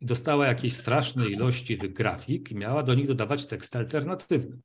[0.00, 4.58] Dostała jakieś straszne ilości tych grafik i miała do nich dodawać tekst alternatywny.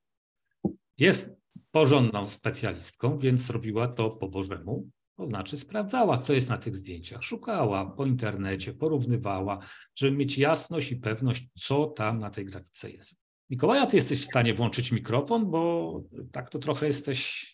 [0.98, 1.30] Jest
[1.72, 4.90] porządną specjalistką, więc robiła to po Bożemu.
[5.18, 9.60] To znaczy sprawdzała, co jest na tych zdjęciach, szukała po internecie, porównywała,
[9.96, 13.22] żeby mieć jasność i pewność, co tam na tej grafice jest.
[13.50, 17.51] Mikołaja, ty jesteś w stanie włączyć mikrofon, bo tak to trochę jesteś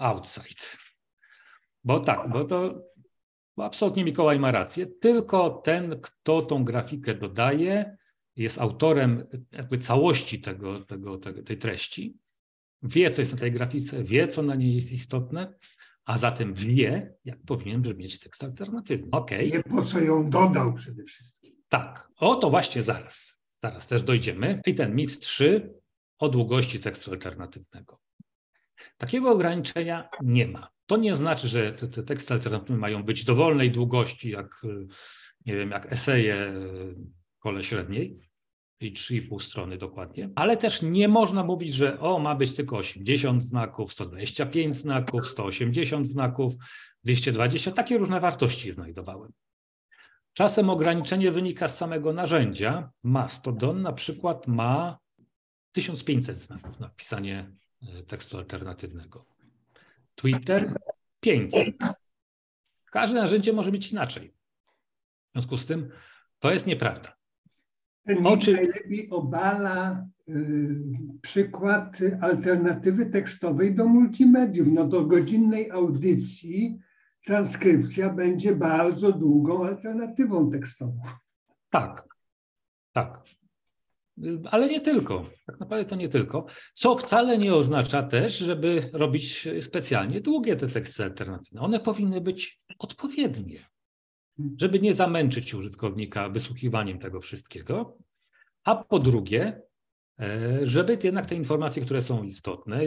[0.00, 0.62] outside.
[1.84, 2.90] Bo tak, bo to
[3.56, 4.86] bo absolutnie Mikołaj ma rację.
[4.86, 7.96] Tylko ten, kto tą grafikę dodaje,
[8.36, 12.18] jest autorem jakby całości tego, tego, tego, tej treści,
[12.82, 15.54] wie, co jest na tej grafice, wie, co na niej jest istotne,
[16.04, 19.08] a zatem wie, jak powinien mieć tekst alternatywny.
[19.10, 19.50] Okay.
[19.50, 21.56] Wie, po co ją dodał przede wszystkim.
[21.68, 23.42] Tak, o to właśnie zaraz.
[23.58, 24.60] Zaraz też dojdziemy.
[24.66, 25.74] I ten mit 3
[26.18, 27.98] o długości tekstu alternatywnego.
[28.98, 30.70] Takiego ograniczenia nie ma.
[30.86, 34.62] To nie znaczy, że te, te teksty alternatywne mają być dowolnej długości, jak
[35.46, 36.52] nie wiem, jak eseje
[37.38, 38.30] kole średniej,
[38.80, 43.42] i 3,5 strony dokładnie, ale też nie można mówić, że o, ma być tylko 80
[43.42, 46.54] znaków, 125 znaków, 180 znaków,
[47.04, 49.32] 220, takie różne wartości znajdowałem.
[50.32, 52.90] Czasem ograniczenie wynika z samego narzędzia.
[53.02, 54.98] Mastodon na przykład ma
[55.72, 57.52] 1500 znaków na pisanie
[58.06, 59.24] tekstu alternatywnego.
[60.14, 60.74] Twitter
[61.20, 61.76] 500.
[62.90, 64.34] Każde narzędzie może być inaczej.
[65.28, 65.90] W związku z tym
[66.38, 67.16] to jest nieprawda.
[68.06, 68.52] Ten Oczy...
[68.52, 70.34] najlepiej obala y,
[71.22, 74.68] przykład alternatywy tekstowej do multimediów.
[74.70, 76.78] No do godzinnej audycji
[77.26, 81.02] transkrypcja będzie bardzo długą alternatywą tekstową.
[81.70, 82.08] Tak,
[82.92, 83.22] tak.
[84.50, 85.30] Ale nie tylko.
[85.46, 86.46] Tak naprawdę to nie tylko.
[86.74, 91.60] Co wcale nie oznacza też, żeby robić specjalnie długie te teksty alternatywne.
[91.60, 93.60] One powinny być odpowiednie
[94.56, 97.98] żeby nie zamęczyć użytkownika wysłuchiwaniem tego wszystkiego,
[98.64, 99.62] a po drugie,
[100.20, 102.80] e, żeby jednak te informacje, które są istotne,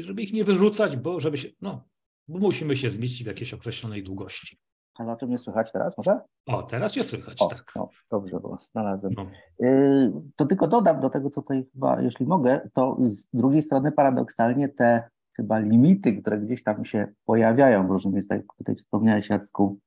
[0.00, 1.88] żeby ich nie wyrzucać, bo żeby się, no,
[2.28, 4.58] musimy się zmieścić w jakiejś określonej długości.
[5.00, 6.20] A na czym mnie słychać teraz, może?
[6.46, 7.72] O, teraz cię słychać, o, tak.
[7.76, 9.12] No, dobrze, bo znalazłem.
[9.16, 9.26] No.
[9.66, 13.92] Y, to tylko dodam do tego, co tutaj chyba, jeśli mogę, to z drugiej strony
[13.92, 19.78] paradoksalnie te chyba limity, które gdzieś tam się pojawiają w różnych miejscach, tutaj wspomniałeś Jacku,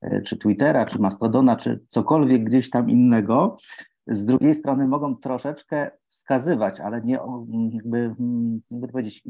[0.00, 3.56] E, czy Twittera, czy Mastodona, czy cokolwiek gdzieś tam innego,
[4.06, 7.18] z drugiej strony mogą troszeczkę wskazywać, ale nie
[7.72, 8.14] jakby,
[8.70, 9.22] jakby to powiedzieć,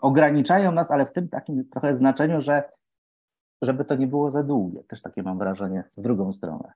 [0.00, 2.62] ograniczają nas, ale w tym takim trochę znaczeniu, że
[3.62, 4.84] żeby to nie było za długie.
[4.84, 6.72] Też takie mam wrażenie w drugą stronę.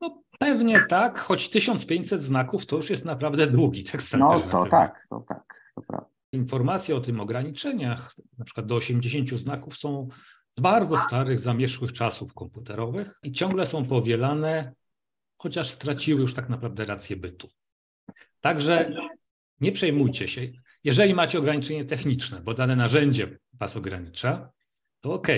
[0.00, 4.16] No pewnie tak, choć 1500 znaków to już jest naprawdę długi tekst.
[4.18, 6.06] No to tak, to tak, to prawda.
[6.32, 10.08] Informacje o tym ograniczeniach, na przykład do 80 znaków, są
[10.50, 14.72] z bardzo starych, zamierzchłych czasów komputerowych i ciągle są powielane,
[15.38, 17.48] chociaż straciły już tak naprawdę rację bytu.
[18.40, 18.90] Także
[19.60, 20.40] nie przejmujcie się.
[20.84, 24.50] Jeżeli macie ograniczenie techniczne, bo dane narzędzie Was ogranicza,
[25.02, 25.28] to OK.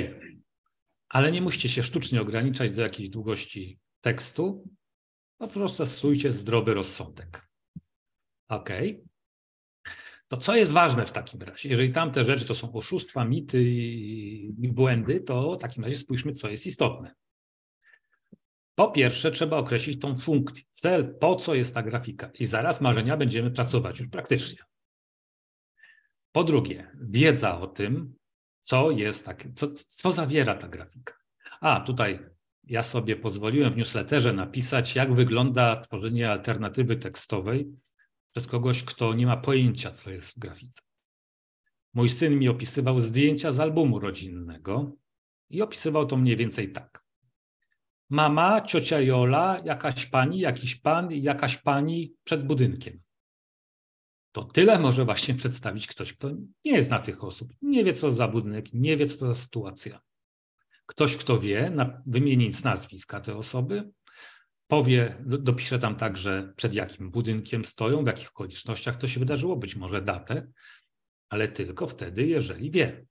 [1.08, 4.68] Ale nie musicie się sztucznie ograniczać do jakiejś długości tekstu,
[5.38, 7.48] po prostu stosujcie zdrowy rozsądek.
[8.48, 8.70] OK.
[10.28, 11.68] To co jest ważne w takim razie?
[11.68, 16.48] Jeżeli tamte rzeczy to są oszustwa, mity i błędy, to w takim razie spójrzmy, co
[16.48, 17.14] jest istotne.
[18.74, 22.30] Po pierwsze, trzeba określić tą funkcję, cel, po co jest ta grafika.
[22.38, 24.58] I zaraz marzenia będziemy pracować już praktycznie.
[26.32, 28.14] Po drugie, wiedza o tym,
[28.64, 31.14] co jest takie, co, co zawiera ta grafika.
[31.60, 32.18] A tutaj
[32.64, 37.72] ja sobie pozwoliłem w newsletterze napisać, jak wygląda tworzenie alternatywy tekstowej
[38.30, 40.80] przez kogoś, kto nie ma pojęcia, co jest w grafice.
[41.94, 44.92] Mój syn mi opisywał zdjęcia z albumu rodzinnego
[45.50, 47.04] i opisywał to mniej więcej tak.
[48.10, 53.03] Mama, ciocia Jola, jakaś pani, jakiś pan i jakaś pani przed budynkiem.
[54.34, 56.30] To tyle może właśnie przedstawić ktoś, kto
[56.64, 60.00] nie zna tych osób, nie wie, co za budynek, nie wie, co za sytuacja.
[60.86, 63.90] Ktoś, kto wie, na, wymienić nazwiska te osoby,
[64.66, 69.76] powie, dopisze tam także przed jakim budynkiem stoją, w jakich okolicznościach to się wydarzyło, być
[69.76, 70.46] może datę,
[71.28, 73.06] ale tylko wtedy, jeżeli wie.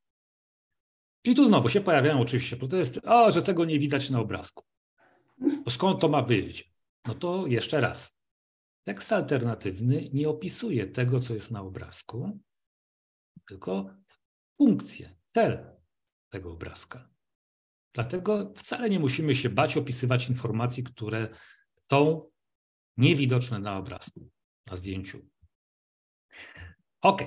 [1.23, 4.63] I tu znowu się pojawiają oczywiście protesty, o, że tego nie widać na obrazku.
[5.69, 6.73] Skąd to ma być?
[7.05, 8.12] No to jeszcze raz.
[8.83, 12.39] Tekst alternatywny nie opisuje tego, co jest na obrazku,
[13.47, 13.95] tylko
[14.57, 15.77] funkcję, cel
[16.29, 17.09] tego obrazka.
[17.93, 21.27] Dlatego wcale nie musimy się bać opisywać informacji, które
[21.81, 22.29] są
[22.97, 24.29] niewidoczne na obrazku,
[24.65, 25.29] na zdjęciu.
[27.01, 27.23] Ok,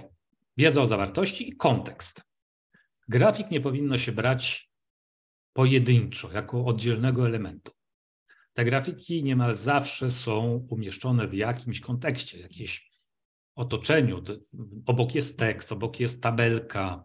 [0.57, 2.23] wiedza o zawartości i kontekst.
[3.09, 4.71] Grafik nie powinno się brać
[5.53, 7.73] pojedynczo, jako oddzielnego elementu.
[8.57, 12.91] Te grafiki niemal zawsze są umieszczone w jakimś kontekście, jakimś
[13.55, 14.25] otoczeniu.
[14.87, 17.05] Obok jest tekst, obok jest tabelka,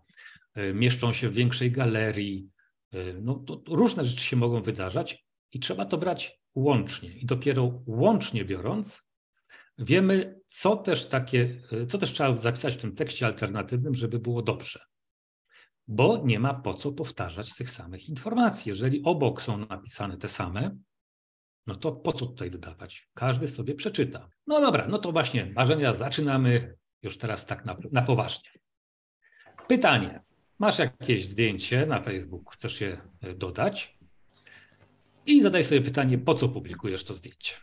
[0.58, 2.52] y, mieszczą się w większej galerii,
[2.94, 7.10] Y, no, różne rzeczy się mogą wydarzać i trzeba to brać łącznie.
[7.10, 9.08] I dopiero łącznie biorąc,
[9.78, 14.42] wiemy, co też takie, y, co też trzeba zapisać w tym tekście alternatywnym, żeby było
[14.42, 14.80] dobrze.
[15.88, 18.70] Bo nie ma po co powtarzać tych samych informacji.
[18.70, 20.78] Jeżeli obok są napisane te same,
[21.68, 23.10] no to po co tutaj dodawać?
[23.14, 24.30] Każdy sobie przeczyta.
[24.48, 28.50] No dobra, no to właśnie marzenia zaczynamy już teraz tak na, na poważnie.
[29.68, 30.22] Pytanie.
[30.60, 33.98] Masz jakieś zdjęcie na Facebook, chcesz je e, dodać
[35.26, 37.56] i zadaj sobie pytanie, po co publikujesz to zdjęcie.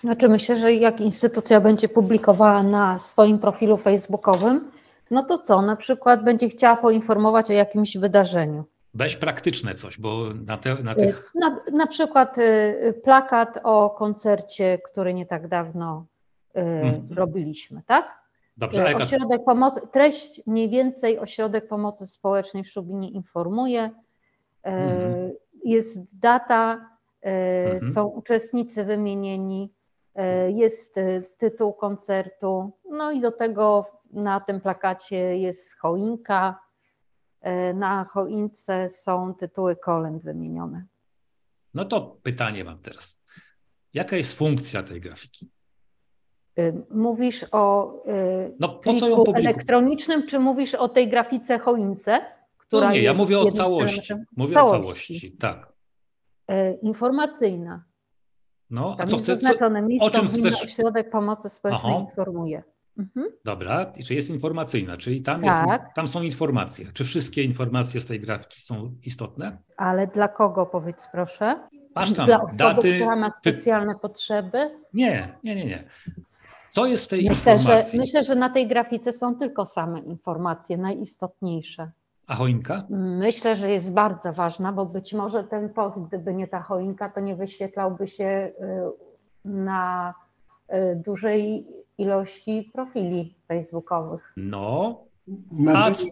[0.00, 4.70] Znaczy myślę, że jak instytucja będzie publikowała na swoim profilu facebookowym,
[5.10, 8.64] no to co, na przykład będzie chciała poinformować o jakimś wydarzeniu.
[8.96, 11.32] Weź praktyczne coś, bo na, te, na tych...
[11.34, 16.06] Na, na przykład y, plakat o koncercie, który nie tak dawno
[16.56, 17.08] y, mhm.
[17.10, 18.26] robiliśmy, tak?
[18.56, 23.90] Dobrze, ośrodek pomocy, treść mniej więcej Ośrodek Pomocy Społecznej w Szubinie informuje.
[24.62, 25.32] Mhm.
[25.64, 26.90] Jest data,
[27.22, 27.92] mhm.
[27.92, 29.72] są uczestnicy wymienieni,
[30.48, 31.00] jest
[31.36, 36.65] tytuł koncertu, no i do tego na tym plakacie jest choinka.
[37.74, 40.84] Na choince są tytuły kolęd wymienione.
[41.74, 43.22] No to pytanie mam teraz.
[43.94, 45.50] Jaka jest funkcja tej grafiki?
[46.90, 52.20] Mówisz o y, no, po co ją elektronicznym, czy mówisz o tej grafice choince?
[52.58, 54.14] Która no nie, ja mówię o całości.
[54.36, 54.78] Mówię całości.
[54.78, 55.72] o całości, tak.
[56.82, 57.84] Informacyjna.
[58.70, 59.38] No, a Tam co chcesz?
[60.00, 60.62] O czym chcesz?
[60.64, 62.04] Ośrodek Pomocy Społecznej Aha.
[62.04, 62.62] informuje.
[62.98, 63.26] Mhm.
[63.44, 65.68] Dobra, czy jest informacyjna, czyli tam, tak.
[65.68, 66.86] jest, tam są informacje.
[66.92, 69.58] Czy wszystkie informacje z tej grafiki są istotne?
[69.76, 71.68] Ale dla kogo, powiedz proszę?
[71.94, 74.00] Tam dla osoby, daty, która ma specjalne ty...
[74.00, 74.70] potrzeby?
[74.94, 75.84] Nie, nie, nie, nie.
[76.68, 77.92] Co jest w tej myślę, informacji?
[77.92, 81.90] Że, myślę, że na tej grafice są tylko same informacje, najistotniejsze.
[82.26, 82.86] A choinka?
[82.90, 87.20] Myślę, że jest bardzo ważna, bo być może ten post, gdyby nie ta choinka, to
[87.20, 88.52] nie wyświetlałby się y,
[89.44, 90.14] na
[90.72, 91.66] y, dużej
[91.98, 94.32] ilości profili facebookowych.
[94.36, 95.00] No.
[95.52, 96.10] Marzenie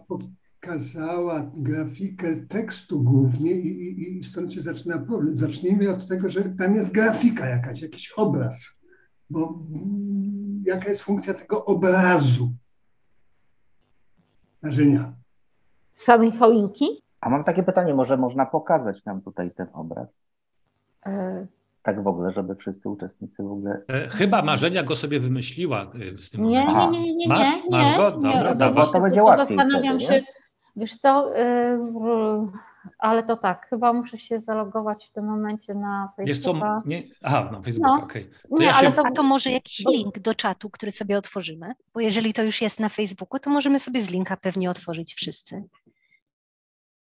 [0.61, 5.37] pokazała grafikę tekstu głównie i, i, i stąd się zaczyna problem.
[5.37, 8.77] Zacznijmy od tego, że tam jest grafika jakaś, jakiś obraz,
[9.29, 9.59] bo
[10.65, 12.49] jaka jest funkcja tego obrazu
[14.65, 15.13] marzenia?
[15.95, 17.03] Samej choinki?
[17.21, 20.21] A mam takie pytanie, może można pokazać nam tutaj ten obraz?
[21.05, 21.47] E,
[21.85, 23.81] Tak w ogóle, żeby wszyscy uczestnicy w ogóle...
[23.87, 26.91] E, Chyba Marzenia go sobie wymyśliła e, w tym Nie, momencie.
[26.91, 27.47] nie, nie, nie, nie, Masz?
[27.63, 28.19] nie, Masz go?
[28.21, 30.27] nie, Dobra, To będzie łatwiej Zastanawiam wtedy, się, nie?
[30.75, 32.47] wiesz co, yy,
[32.99, 36.51] ale to tak, chyba muszę się zalogować w tym momencie na Wiesz co?
[36.53, 36.81] Facebooka.
[36.85, 38.03] Nie, aha, na Facebooka, No.
[38.03, 38.29] okej.
[38.51, 41.71] Nie, ja się- ale to, A to może jakiś link do czatu, który sobie otworzymy?
[41.93, 45.63] Bo jeżeli to już jest na Facebooku, to możemy sobie z linka pewnie otworzyć wszyscy.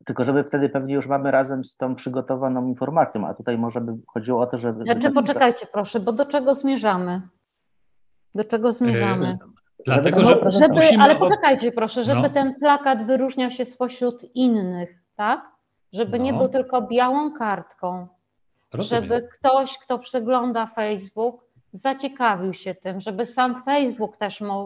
[0.08, 3.94] Tylko żeby wtedy pewnie już mamy razem z tą przygotowaną informacją, a tutaj może by
[4.08, 4.74] chodziło o to, że...
[4.74, 7.22] Znaczy, poczekajcie proszę, bo do czego zmierzamy?
[8.36, 9.26] Do czego zmierzamy?
[9.26, 9.38] E,
[9.86, 11.04] Dlatego, Żeby- że No, żeby, musimy...
[11.04, 12.30] ale poczekajcie proszę, żeby No.
[12.30, 15.42] ten plakat wyróżniał się spośród innych, tak?
[15.94, 16.38] Żeby nie No.
[16.40, 18.08] był tylko białą kartką,
[18.74, 19.04] Rozumiem.
[19.04, 21.44] żeby ktoś, kto przegląda Facebook,
[21.74, 24.66] zaciekawił się tym, żeby sam Facebook też mu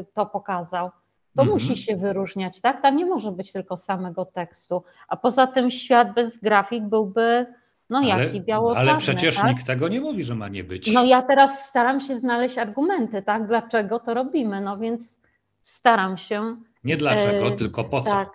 [0.00, 0.90] y, to pokazał.
[1.36, 1.48] To Mhm.
[1.54, 2.82] musi się wyróżniać, tak?
[2.82, 4.82] Tam nie może być tylko samego tekstu.
[5.08, 7.46] A poza tym świat bez grafik byłby,
[7.90, 9.44] no jaki, biało-czarny, ale przecież tak?
[9.50, 10.92] nikt tego nie mówi, że ma nie być.
[10.92, 13.46] No ja teraz staram się znaleźć argumenty, tak?
[13.46, 14.60] Dlaczego to robimy?
[14.60, 15.18] No więc
[15.62, 16.56] staram się.
[16.84, 18.10] Nie dlaczego, e, tylko po co.
[18.10, 18.30] Tak.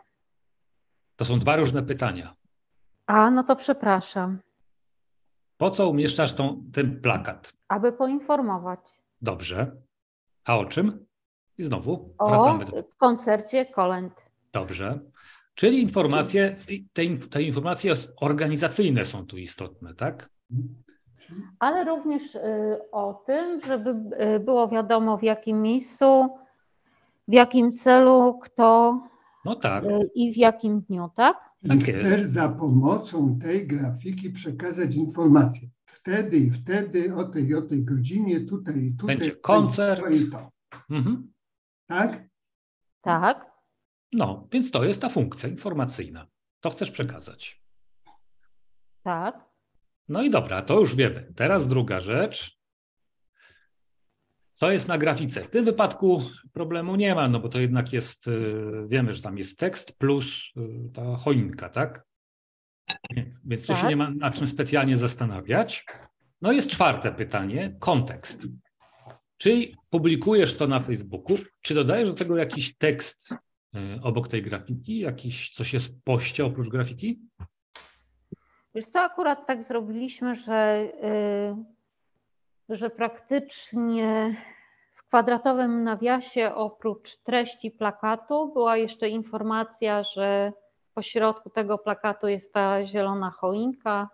[1.15, 2.35] To są dwa różne pytania.
[3.05, 4.39] A, no to przepraszam.
[5.57, 7.53] Po co umieszczasz tą, ten plakat?
[7.67, 8.79] Aby poinformować
[9.21, 9.71] Dobrze.
[10.45, 11.05] A o czym?
[11.61, 12.83] I znowu o wracamy do...
[12.97, 14.25] koncercie Kolęd.
[14.53, 14.99] Dobrze.
[15.55, 16.55] Czyli informacje,
[16.93, 20.29] te, te informacje organizacyjne są tu istotne, tak?
[21.59, 22.39] Ale również y,
[22.91, 23.89] o tym, żeby
[24.35, 26.29] y, było wiadomo w jakim miejscu,
[27.27, 28.99] w jakim celu, kto
[29.45, 29.83] No tak.
[29.83, 31.37] y, i w jakim dniu, tak?
[31.67, 32.03] Tak jest.
[32.03, 35.69] chcesz za pomocą tej grafiki przekazać informację.
[35.85, 39.15] Wtedy i wtedy, o tej i o tej godzinie, tutaj i tutaj.
[39.15, 40.01] Będzie i koncert.
[40.01, 40.49] To i to.
[40.89, 41.31] Mhm.
[41.91, 42.23] Tak?
[43.01, 43.51] Tak.
[44.13, 46.27] No, więc to jest ta funkcja informacyjna.
[46.59, 47.61] To chcesz przekazać.
[49.03, 49.45] Tak.
[50.07, 51.33] No i dobra, to już wiemy.
[51.35, 52.61] Teraz druga rzecz.
[54.53, 55.43] Co jest na grafice?
[55.43, 56.21] W tym wypadku
[56.53, 60.51] problemu nie ma, no bo to jednak jest, y, wiemy, że tam jest tekst plus
[60.57, 62.05] y, ta choinka, tak?
[63.15, 63.89] Więc, więc tu się Tak.
[63.89, 65.85] nie ma na czym specjalnie zastanawiać.
[66.41, 68.47] No jest czwarte pytanie, kontekst.
[69.41, 73.37] Czyli publikujesz to na Facebooku, czy dodajesz do tego jakiś tekst y,
[74.03, 77.19] obok tej grafiki, jakiś coś jest w poście oprócz grafiki?
[78.75, 80.91] Wiesz co, akurat tak zrobiliśmy, że,
[82.69, 84.35] y, że praktycznie
[84.93, 90.53] w kwadratowym nawiasie oprócz treści plakatu była jeszcze informacja, że
[90.93, 94.09] po środku tego plakatu jest ta zielona choinka,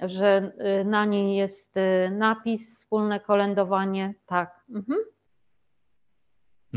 [0.00, 4.14] że y, na niej jest y, napis wspólne kolędowanie.
[4.26, 4.64] Tak.
[4.74, 4.98] Mhm.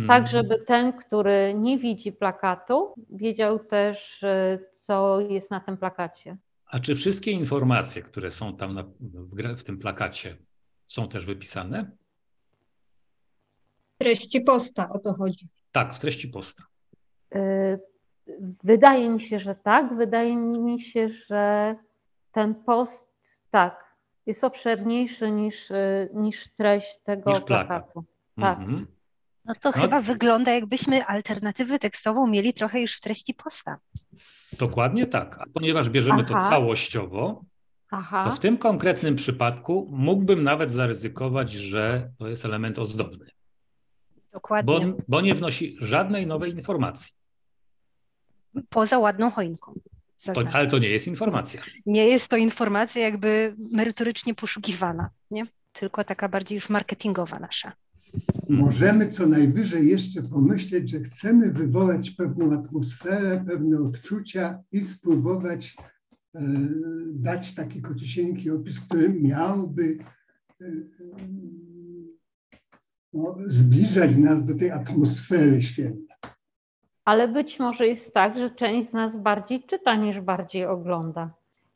[0.08, 0.28] Tak, Mm.
[0.28, 6.38] żeby ten, który nie widzi plakatu, wiedział też, y, co jest na tym plakacie.
[6.66, 10.38] A czy wszystkie informacje, które są tam na, w, w tym plakacie,
[10.86, 11.92] są też wypisane?
[13.98, 15.48] treści posta, o to chodzi.
[15.72, 16.64] Tak, w treści posta.
[17.36, 17.80] Y,
[18.64, 19.98] Wydaje mi się, że tak.
[19.98, 21.76] Wydaje mi się, że
[22.32, 23.11] ten post
[23.50, 23.96] tak
[24.26, 27.68] jest obszerniejszy niż, y, niż treść tego Niż plakat.
[27.68, 28.04] plakatu.
[28.42, 28.60] Tak.
[28.60, 28.88] Mhm.
[29.46, 29.82] No to No.
[29.82, 33.78] chyba wygląda, jakbyśmy alternatywę tekstową mieli trochę już w treści posta.
[34.60, 35.38] Dokładnie tak.
[35.42, 36.50] A ponieważ bierzemy to Aha.
[36.50, 37.42] całościowo,
[37.92, 38.24] Aha.
[38.30, 43.26] to w tym konkretnym przypadku mógłbym nawet zaryzykować, że to jest element ozdobny,
[44.32, 44.80] Dokładnie.
[44.88, 47.14] bo, bo nie wnosi żadnej nowej informacji.
[48.70, 49.74] Poza ładną choinką.
[50.26, 51.62] To, ale to nie jest informacja.
[51.86, 55.46] Nie jest to informacja jakby merytorycznie poszukiwana, nie?
[55.72, 57.74] Tylko taka bardziej już marketingowa nasza.
[58.50, 65.76] Możemy co najwyżej jeszcze pomyśleć, że chcemy wywołać pewną atmosferę, pewne odczucia i spróbować
[66.36, 66.42] e,
[67.08, 69.98] dać taki króciusieńki opis, który miałby
[70.62, 70.66] e,
[73.14, 76.11] no, zbliżać nas do tej atmosfery święta.
[77.06, 81.30] Ale być może jest tak, że część z nas bardziej czyta niż bardziej ogląda.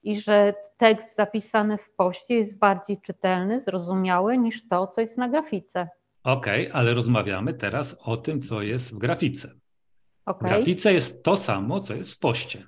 [0.03, 5.29] I że tekst zapisany w poście jest bardziej czytelny, zrozumiały niż to, co jest na
[5.29, 5.89] grafice.
[6.23, 9.47] Okej, ale rozmawiamy teraz o tym, co jest w grafice.
[9.47, 10.39] W Ok?
[10.43, 12.67] grafice jest to samo, co jest w poście.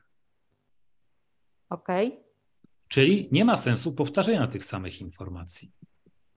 [1.69, 1.87] Ok?
[2.87, 5.71] Czyli nie ma sensu powtarzania tych samych informacji.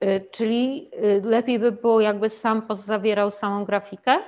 [0.03, 4.19] Y, Czyli y, lepiej by było, jakby sam post zawierał samą grafikę?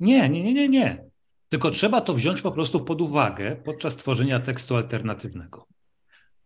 [0.00, 1.04] Nie, nie, nie, nie, nie.
[1.48, 5.66] Tylko trzeba to wziąć po prostu pod uwagę podczas tworzenia tekstu alternatywnego.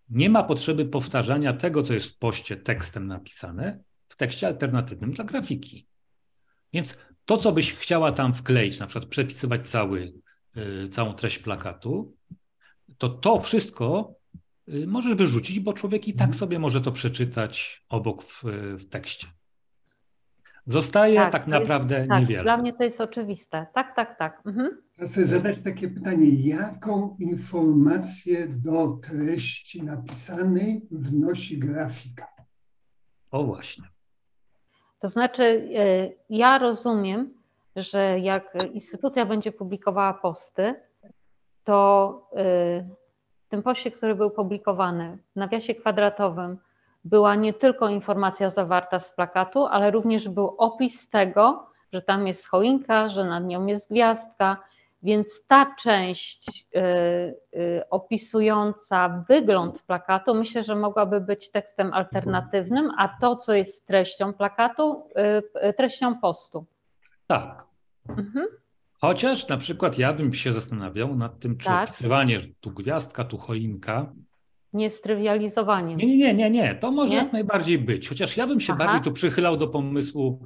[0.09, 3.79] Nie ma potrzeby powtarzania tego, co jest w poście tekstem napisane,
[4.09, 5.87] w tekście alternatywnym dla grafiki.
[6.73, 10.13] Więc to, co byś chciała tam wkleić, na przykład przepisywać cały,
[10.57, 12.17] y, całą treść plakatu,
[12.99, 14.15] to to wszystko
[14.69, 16.39] y, możesz wyrzucić, bo człowiek i tak mhm.
[16.39, 18.45] sobie może to przeczytać obok w,
[18.79, 19.27] w tekście.
[20.69, 22.43] Zostaje tak, tak naprawdę jest, tak, niewiele.
[22.43, 23.67] Dla mnie to jest oczywiste.
[23.75, 24.43] Tak, tak, tak.
[24.47, 24.83] Mhm.
[24.99, 32.29] Chcę zadać takie pytanie, jaką informację do treści napisanej wnosi grafika?
[33.31, 33.85] O właśnie.
[35.01, 35.43] To znaczy,
[35.77, 37.35] e, ja rozumiem,
[37.77, 40.75] że jak instytucja będzie publikowała posty,
[41.65, 42.45] to e,
[43.47, 46.59] w tym poście, który był publikowany w nawiasie kwadratowym,
[47.05, 52.49] była nie tylko informacja zawarta z plakatu, ale również był opis tego, że tam jest
[52.49, 54.57] choinka, że nad nią jest gwiazdka,
[55.03, 56.81] więc ta część y,
[57.61, 64.33] y, opisująca wygląd plakatu, myślę, że mogłaby być tekstem alternatywnym, a to, co jest treścią
[64.33, 65.09] plakatu,
[65.69, 66.67] y, treścią postu.
[67.27, 67.67] Tak.
[68.09, 68.47] Mhm.
[69.01, 71.89] Chociaż na przykład ja bym się zastanawiał nad tym, czy tak.
[71.89, 74.13] opisywanie, że tu gwiazdka, tu choinka.
[74.79, 75.97] Nie strywializowanie.
[75.97, 76.75] Nie, nie, nie, nie.
[76.75, 77.19] To może nie?
[77.19, 78.09] jak najbardziej być.
[78.09, 78.85] Chociaż ja bym się Aha.
[78.85, 80.45] bardziej tu przychylał do pomysłu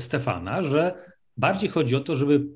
[0.00, 1.04] Stefana, że
[1.36, 2.46] bardziej chodzi o to, żeby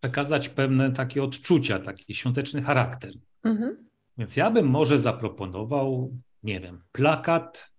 [0.00, 3.10] przekazać pewne takie odczucia, taki świąteczny charakter.
[3.44, 3.88] Mhm.
[4.18, 6.12] Więc ja bym może zaproponował,
[6.42, 7.70] nie wiem, plakat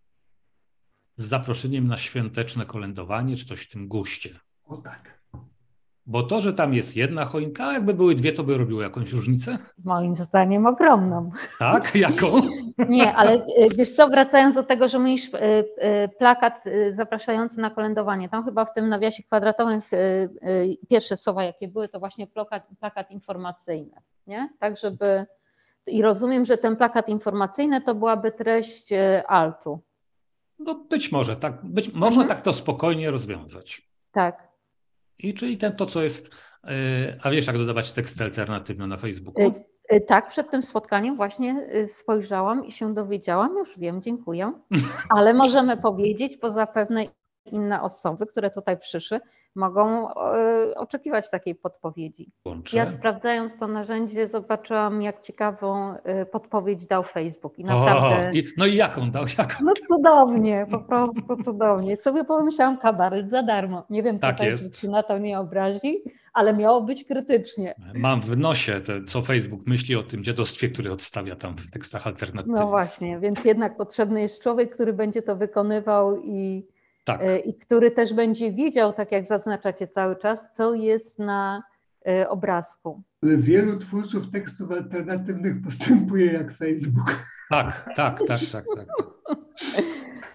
[1.15, 4.39] z zaproszeniem na świąteczne kolędowanie, czy coś w tym guście.
[4.65, 5.18] O tak.
[6.09, 9.11] Bo to, że tam jest jedna choinka, a jakby były dwie, to by robiło jakąś
[9.11, 9.57] różnicę?
[9.85, 11.31] Moim zdaniem ogromną.
[11.59, 11.95] Tak?
[11.95, 12.41] Jaką?
[12.89, 15.39] Nie, ale e, wiesz co, wracając do tego, że mówisz e,
[15.77, 19.79] e, plakat zapraszający na kolędowanie, tam chyba w tym nawiasie kwadratowym
[20.89, 23.95] pierwsze słowa, jakie były, to właśnie plakat, plakat informacyjny,
[24.27, 24.49] nie?
[24.59, 25.25] Tak, żeby...
[25.87, 28.89] I rozumiem, że ten plakat informacyjny to byłaby treść
[29.27, 29.79] altu.
[30.59, 31.65] No być może, tak.
[31.65, 32.27] Być, można mhm.
[32.27, 33.89] tak to spokojnie rozwiązać.
[34.11, 34.48] Tak.
[35.19, 36.35] I czyli ten, to, co jest.
[37.23, 39.53] A wiesz, jak dodawać teksty alternatywne na Facebooku?
[39.93, 44.53] Y, tak, przed tym spotkaniem właśnie y, spojrzałam i się dowiedziałam, już wiem, dziękuję,
[45.17, 47.05] ale możemy powiedzieć, poza pewne
[47.53, 49.19] inne osoby, które tutaj przyszły,
[49.55, 52.31] mogą e, oczekiwać takiej podpowiedzi.
[52.47, 52.77] Łączę.
[52.77, 57.59] Ja sprawdzając to narzędzie, zobaczyłam, jak ciekawą e, podpowiedź dał Facebook.
[57.59, 58.29] I naprawdę.
[58.29, 59.25] O, i, no i jaką dał?
[59.37, 59.65] Jaką?
[59.65, 61.97] No cudownie, po prostu cudownie.
[61.97, 63.83] Sobie pomyślałam, kabaret za darmo.
[63.89, 64.37] Nie wiem, tak
[64.81, 67.75] się na to nie obrazi, ale miało być krytycznie.
[67.93, 72.07] Mam w nosie, te, co Facebook myśli o tym dziadostwie, które odstawia tam w tekstach
[72.07, 72.59] alternatywnych.
[72.59, 76.67] No właśnie, więc jednak potrzebny jest człowiek, który będzie to wykonywał i
[77.17, 77.21] tak.
[77.21, 81.63] E, i który też będzie wiedział, tak jak zaznaczacie cały czas, co jest na
[82.07, 83.03] e, obrazku.
[83.23, 87.15] Wielu twórców tekstów alternatywnych postępuje jak Facebook.
[87.49, 88.87] Tak, tak, tak, tak, tak.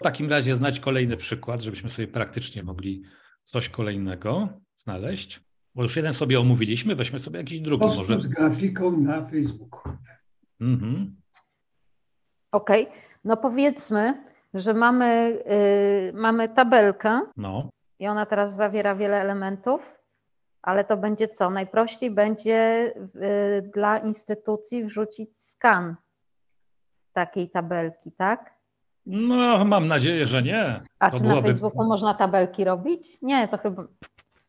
[0.01, 3.03] W takim razie znać kolejny przykład, żebyśmy sobie praktycznie mogli
[3.43, 5.41] coś kolejnego znaleźć.
[5.75, 8.21] Bo już jeden sobie omówiliśmy, weźmy sobie jakiś drugi Postu może.
[8.21, 9.93] z grafiką na Facebooku.
[10.61, 11.17] Mhm.
[12.53, 12.99] Okej, okay.
[13.25, 14.23] no powiedzmy,
[14.55, 17.71] że mamy, y, mamy tabelkę no.
[17.99, 19.99] i ona teraz zawiera wiele elementów,
[20.63, 21.51] ale to będzie co?
[21.51, 25.97] Najprościej będzie y, dla instytucji wrzucić skan
[27.13, 28.55] takiej tabelki, tak?
[29.07, 30.81] No, mam nadzieję, że nie.
[30.99, 31.41] A to czy byłoby...
[31.41, 33.19] na Facebooku można tabelki robić?
[33.23, 33.85] Nie, to chyba.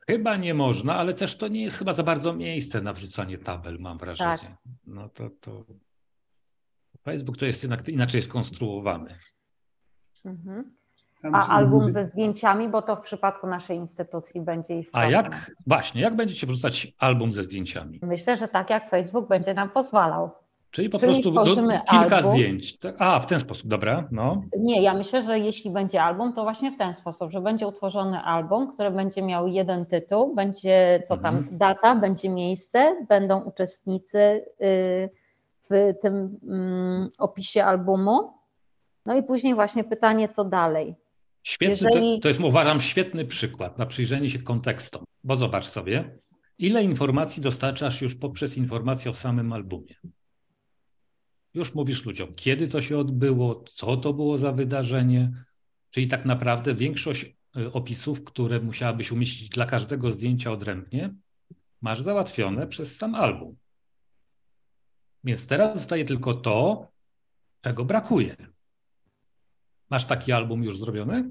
[0.10, 3.78] Chyba nie można, ale też to nie jest chyba za bardzo miejsce na wrzucanie tabel,
[3.80, 4.38] mam wrażenie.
[4.38, 4.58] Tak.
[4.88, 5.66] No to, to
[7.04, 9.18] Facebook to jest jednak inaczej skonstruowany.
[10.26, 10.72] Mhm.
[11.34, 15.08] A album ze zdjęciami, bo to w przypadku naszej instytucji będzie istotne.
[15.08, 18.00] A jak, właśnie, jak będziecie wrzucać album ze zdjęciami?
[18.04, 20.30] Myślę, że tak jak Facebook będzie nam pozwalał.
[20.72, 21.46] Czyli po Czyli prostu do,
[21.90, 22.32] kilka album.
[22.32, 22.80] zdjęć.
[22.80, 22.96] Tak?
[23.00, 24.08] A, w ten sposób, dobra.
[24.12, 24.42] No.
[24.60, 28.20] Nie, ja myślę, że jeśli będzie album, to właśnie w ten sposób, że będzie utworzony
[28.22, 31.58] album, który będzie miał jeden tytuł, będzie co tam, mhm.
[31.58, 35.10] data, będzie miejsce, będą uczestnicy y,
[35.70, 38.34] w tym mm, opisie albumu
[39.06, 40.96] no i później właśnie pytanie, co dalej.
[41.44, 42.16] Świetny, Jeżeli...
[42.16, 46.20] to, to jest uważam świetny przykład na przyjrzenie się kontekstom, bo zobacz sobie,
[46.58, 49.96] ile informacji dostarczasz już poprzez informację o samym albumie.
[51.54, 55.32] Już mówisz ludziom, kiedy to się odbyło, co to było za wydarzenie,
[55.90, 57.26] czyli tak naprawdę większość
[57.58, 61.16] y, opisów, które musiałabyś umieścić dla każdego zdjęcia odrębnie,
[61.82, 63.58] masz załatwione przez sam album.
[65.24, 66.88] Więc teraz zostaje tylko to,
[67.62, 68.55] czego brakuje.
[69.90, 71.30] Masz taki album już zrobiony?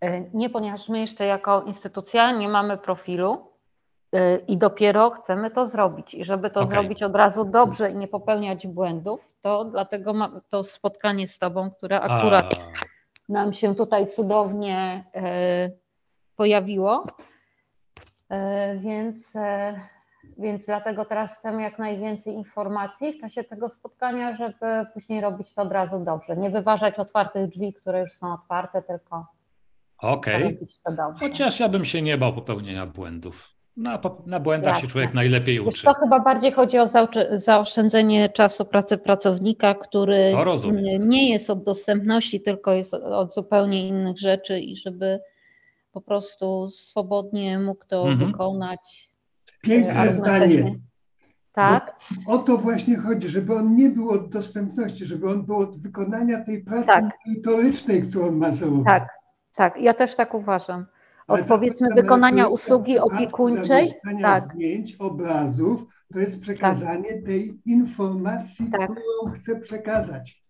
[0.00, 3.54] E, nie, ponieważ my jeszcze jako instytucja nie mamy profilu
[4.46, 6.14] I dopiero chcemy to zrobić.
[6.14, 6.72] I żeby to okay.
[6.72, 11.70] zrobić od razu dobrze i nie popełniać błędów, to dlatego mam to spotkanie z Tobą,
[11.70, 12.82] które akurat A.
[13.32, 15.04] nam się tutaj cudownie
[16.36, 17.06] pojawiło.
[18.76, 19.32] Więc
[20.38, 25.62] więc dlatego teraz chcemy jak najwięcej informacji w czasie tego spotkania, żeby później robić to
[25.62, 26.36] od razu dobrze.
[26.36, 29.26] Nie wyważać otwartych drzwi, które już są otwarte, tylko
[29.98, 30.42] okay.
[30.42, 31.28] robić to dobrze.
[31.28, 33.54] Chociaż ja bym się nie bał popełnienia błędów.
[33.76, 34.88] Na, na błędach Jasne.
[34.88, 35.70] się człowiek najlepiej uczy.
[35.70, 36.88] Wiesz, to chyba bardziej chodzi o
[37.30, 40.34] zaoszczędzenie czasu pracy pracownika, który
[41.00, 45.20] nie jest od dostępności, tylko jest od zupełnie innych rzeczy i żeby
[45.92, 48.30] po prostu swobodnie mógł to mhm.
[48.30, 49.10] wykonać
[49.64, 50.78] Piękne zdanie.
[51.52, 51.96] Tak.
[52.26, 55.82] Bo o to właśnie chodzi, żeby on nie był od dostępności, żeby on był od
[55.82, 57.04] wykonania tej pracy tak.
[57.26, 58.84] merytorycznej, którą ma zrobić.
[58.84, 59.08] Tak,
[59.54, 60.86] tak, ja też tak uważam.
[61.26, 63.94] Od Ale powiedzmy wykonania usługi opiekuńczej.
[64.22, 64.52] Tak.
[64.54, 67.24] zdjęć, obrazów, to jest przekazanie tak.
[67.24, 68.90] tej informacji, tak.
[68.90, 70.44] którą chce przekazać.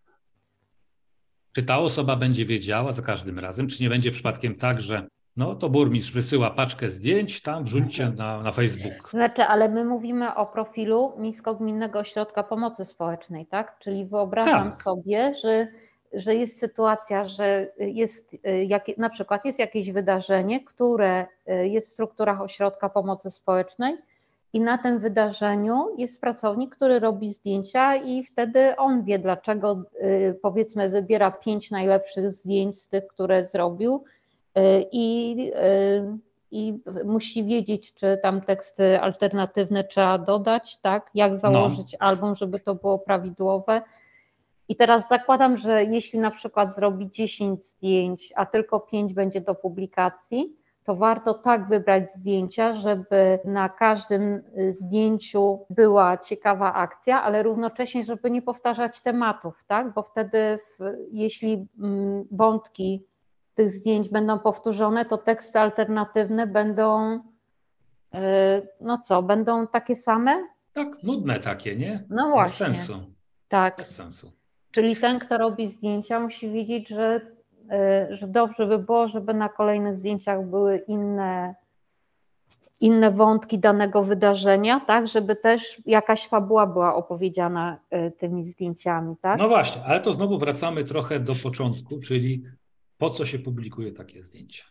[1.53, 5.07] Czy ta osoba będzie wiedziała za każdym razem, czy nie będzie przypadkiem tak, że
[5.37, 9.11] no to burmistrz wysyła paczkę zdjęć, tam wrzućcie na, na Facebook.
[9.11, 13.78] Znaczy, ale my mówimy o profilu Miejsko-Gminnego Ośrodka Pomocy Społecznej, tak?
[13.78, 14.82] Czyli wyobrażam tak.
[14.82, 15.68] sobie, że,
[16.12, 22.41] że jest sytuacja, że jest jak, na przykład jest jakieś wydarzenie, które jest w strukturach
[22.41, 23.97] Ośrodka Pomocy Społecznej
[24.53, 29.82] i na tym wydarzeniu jest pracownik, który robi zdjęcia i wtedy on wie, dlaczego
[30.43, 34.05] powiedzmy wybiera pięć najlepszych zdjęć z tych, które zrobił,
[34.92, 35.36] i,
[36.50, 41.11] i musi wiedzieć, czy tam teksty alternatywne trzeba dodać, tak?
[41.14, 41.98] Jak założyć no.
[42.07, 43.82] album, żeby to było prawidłowe.
[44.68, 49.55] I teraz zakładam, że jeśli na przykład zrobi 10 zdjęć, a tylko 5 będzie do
[49.55, 58.05] publikacji, to warto tak wybrać zdjęcia, żeby na każdym zdjęciu była ciekawa akcja, ale równocześnie,
[58.05, 59.94] żeby nie powtarzać tematów, tak?
[59.94, 60.59] Bo wtedy,
[61.12, 63.05] jeśli mm, wątki
[63.55, 67.20] tych zdjęć będą powtórzone, to teksty alternatywne będą,
[68.14, 70.44] e, no co, będą takie same?
[70.72, 72.05] Tak, nudne takie, nie?
[72.11, 72.66] No właśnie.
[72.66, 73.14] Bez sensu.
[73.48, 73.76] Tak.
[73.76, 74.32] Bez sensu.
[74.70, 77.20] Czyli ten, kto robi zdjęcia, musi wiedzieć, że,
[77.70, 81.55] e, że dobrze by było, żeby na kolejnych zdjęciach były inne,
[82.80, 89.40] inne wątki danego wydarzenia, tak, żeby też jakaś fabuła była opowiedziana e, tymi zdjęciami, tak?
[89.40, 92.44] No właśnie, ale to znowu wracamy trochę do początku, czyli
[92.99, 94.64] po co się publikuje takie zdjęcia.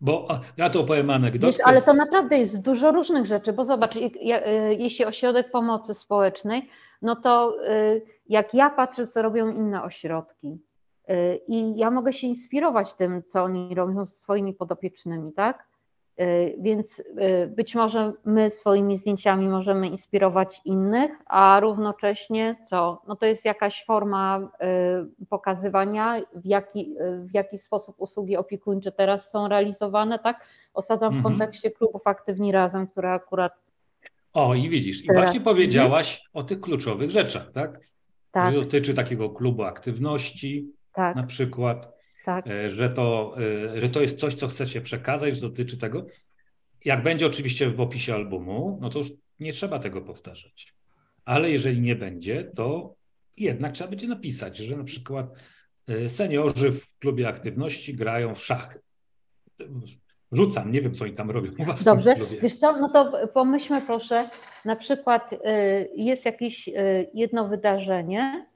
[0.00, 1.46] Bo ja to opowiem anegdotkę.
[1.46, 4.10] Wiesz, ale to naprawdę jest dużo różnych rzeczy, bo zobacz, y,
[4.78, 6.68] jeśli ośrodek pomocy społecznej,
[7.02, 10.58] no to y, jak ja patrzę, co robią inne ośrodki
[11.10, 15.66] y, i ja mogę się inspirować tym, co oni robią ze swoimi podopiecznymi, tak?
[16.20, 23.02] Y, więc y, być może my swoimi zdjęciami możemy inspirować innych, a równocześnie co?
[23.08, 29.30] No to jest jakaś forma y, pokazywania, w jaki, w jaki sposób usługi opiekuńcze teraz
[29.30, 30.46] są realizowane, tak?
[30.74, 31.34] Osadzam w mhm.
[31.34, 33.52] kontekście klubów Aktywni Razem, które akurat.
[34.32, 37.80] O, i widzisz, i właśnie powiedziałaś o tych kluczowych rzeczach, tak?
[38.30, 38.54] Tak.
[38.54, 41.16] Że dotyczy takiego klubu aktywności, tak.
[41.16, 41.93] na przykład
[42.24, 42.46] tak.
[42.46, 43.36] E, że, to,
[43.74, 46.06] e, że to jest coś, co chcecie przekazać, że dotyczy tego.
[46.84, 50.74] Jak będzie oczywiście w opisie albumu, no to już nie trzeba tego powtarzać.
[51.24, 52.94] Ale jeżeli nie będzie, to
[53.36, 55.26] jednak trzeba będzie napisać, że na przykład
[55.88, 58.80] e, seniorzy w klubie aktywności grają w szachy.
[60.32, 61.52] Rzucam, nie wiem, co oni tam robią.
[61.84, 64.30] Dobrze, wiesz co, no to pomyślmy proszę,
[64.64, 65.30] na przykład
[65.96, 66.70] jest jakieś
[67.14, 68.46] jedno wydarzenie,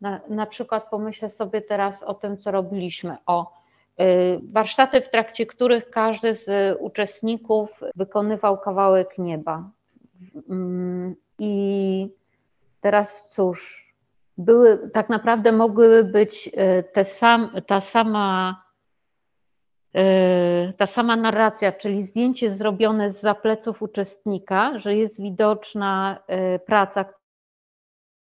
[0.00, 3.16] na, na przykład pomyślę sobie teraz o tym, co robiliśmy.
[3.26, 3.52] O
[4.00, 9.70] y, warsztaty, w trakcie których każdy z uczestników wykonywał kawałek nieba.
[10.50, 12.08] Mm, I
[12.80, 13.88] teraz cóż,
[14.38, 18.62] były, tak naprawdę mogłyby być y, te sam, ta sama
[19.96, 26.18] y, ta sama narracja, czyli zdjęcie zrobione z zapleców uczestnika, że jest widoczna
[26.66, 27.04] praca.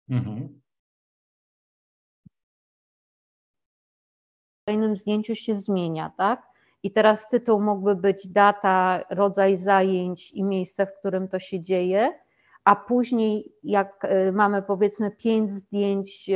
[0.09, 0.64] Mhm.
[4.65, 6.47] Kolejnym zdjęciu się zmienia, tak?
[6.83, 12.19] I teraz tytuł mógłby być data, rodzaj zajęć i miejsce, w którym to się dzieje,
[12.63, 16.29] a później jak y, mamy powiedzmy pięć zdjęć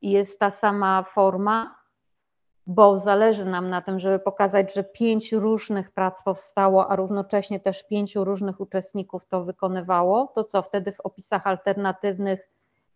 [0.00, 1.74] i jest ta sama forma,
[2.66, 7.86] bo zależy nam na tym, żeby pokazać, że pięć różnych prac powstało, a równocześnie też
[7.86, 12.50] pięciu różnych uczestników to wykonywało, to co wtedy w opisach alternatywnych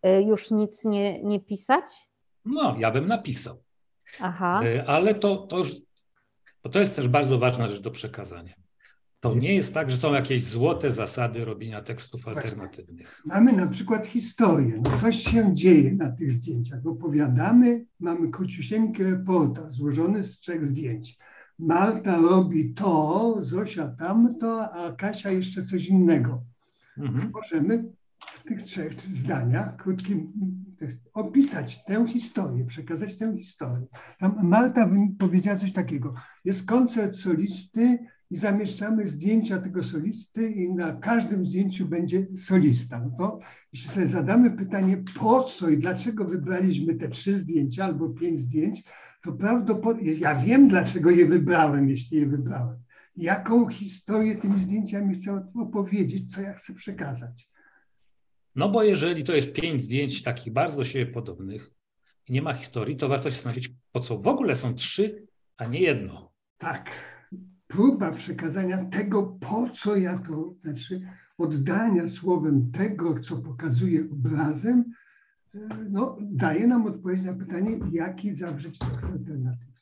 [0.05, 2.09] y, już nic nie, nie pisać?
[2.45, 3.62] No, ja bym napisał.
[4.19, 4.61] Aha.
[4.63, 5.75] E, ale to, to już
[6.63, 8.53] Bo to jest też bardzo ważna rzecz do przekazania.
[9.19, 13.21] To nie jest tak, że są jakieś złote zasady robienia tekstów alternatywnych.
[13.25, 14.81] Mamy na przykład historię.
[14.83, 16.79] No coś się dzieje na tych zdjęciach.
[16.85, 21.17] Opowiadamy, mamy króciusieńki reportaż złożony z trzech zdjęć.
[21.59, 26.43] Marta robi to, Zosia tamto, a Kasia jeszcze coś innego.
[26.97, 27.31] Mhm.
[27.33, 27.83] Możemy
[28.19, 30.31] w tych trzech zdaniach, krótkim,
[31.13, 33.85] opisać tę historię, przekazać tę historię.
[34.19, 36.13] Tam Marta powiedziała coś takiego.
[36.45, 37.99] Jest koncert solisty
[38.29, 42.99] i zamieszczamy zdjęcia tego solisty i na każdym zdjęciu będzie solista.
[42.99, 43.39] No to
[43.73, 48.83] jeśli sobie zadamy pytanie, po co i dlaczego wybraliśmy te trzy zdjęcia albo pięć zdjęć,
[49.23, 52.77] to prawdopodobnie, ja wiem, dlaczego je wybrałem, jeśli je wybrałem.
[53.15, 57.52] Jaką historię tymi zdjęciami chcę opowiedzieć, co ja chcę przekazać.
[58.55, 61.71] No bo jeżeli to jest pięć zdjęć takich bardzo do siebie podobnych
[62.27, 65.27] i nie ma historii, to warto się zastanowić, po co w ogóle są trzy,
[65.57, 66.31] a nie jedno.
[66.57, 66.89] Tak.
[67.67, 71.01] Próba przekazania tego, po co ja to, znaczy
[71.37, 74.83] oddania słowem tego, co pokazuje obrazem,
[75.89, 79.73] no, daje nam odpowiedź na pytanie, jaki zawrzeć tekst alternatywny.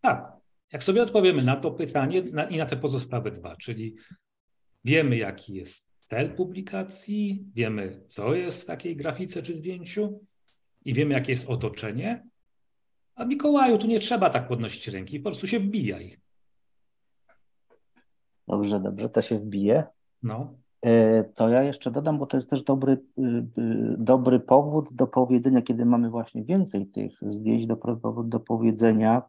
[0.00, 0.40] Tak.
[0.72, 3.96] Jak sobie odpowiemy na to pytanie na, i na te pozostałe dwa, czyli
[4.84, 10.20] wiemy, jaki jest cel publikacji, wiemy, co jest w takiej grafice czy zdjęciu
[10.84, 12.26] i wiemy, jakie jest otoczenie.
[13.14, 16.16] A Mikołaju, tu nie trzeba tak podnosić ręki, po prostu się wbijaj.
[18.48, 19.84] Dobrze, dobrze, to się wbije.
[20.22, 20.54] No.
[20.82, 25.06] E, to ja jeszcze dodam, bo to jest też dobry, y, y, dobry powód do
[25.06, 29.22] powiedzenia, kiedy mamy właśnie więcej tych zdjęć, dobry powód do powiedzenia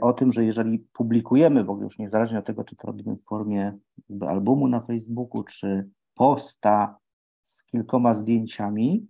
[0.00, 3.78] o tym, że jeżeli publikujemy, ogóle już niezależnie od tego, czy to robimy w formie
[4.20, 6.98] albumu na Facebooku, czy posta
[7.42, 9.06] z kilkoma zdjęciami,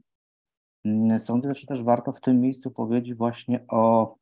[0.85, 4.15] mm, sądzę, że też warto w tym miejscu powiedzieć właśnie o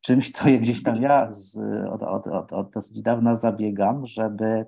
[0.00, 4.66] czymś, co gdzieś tam ja z, od, od, od, od dosyć dawna zabiegam, żeby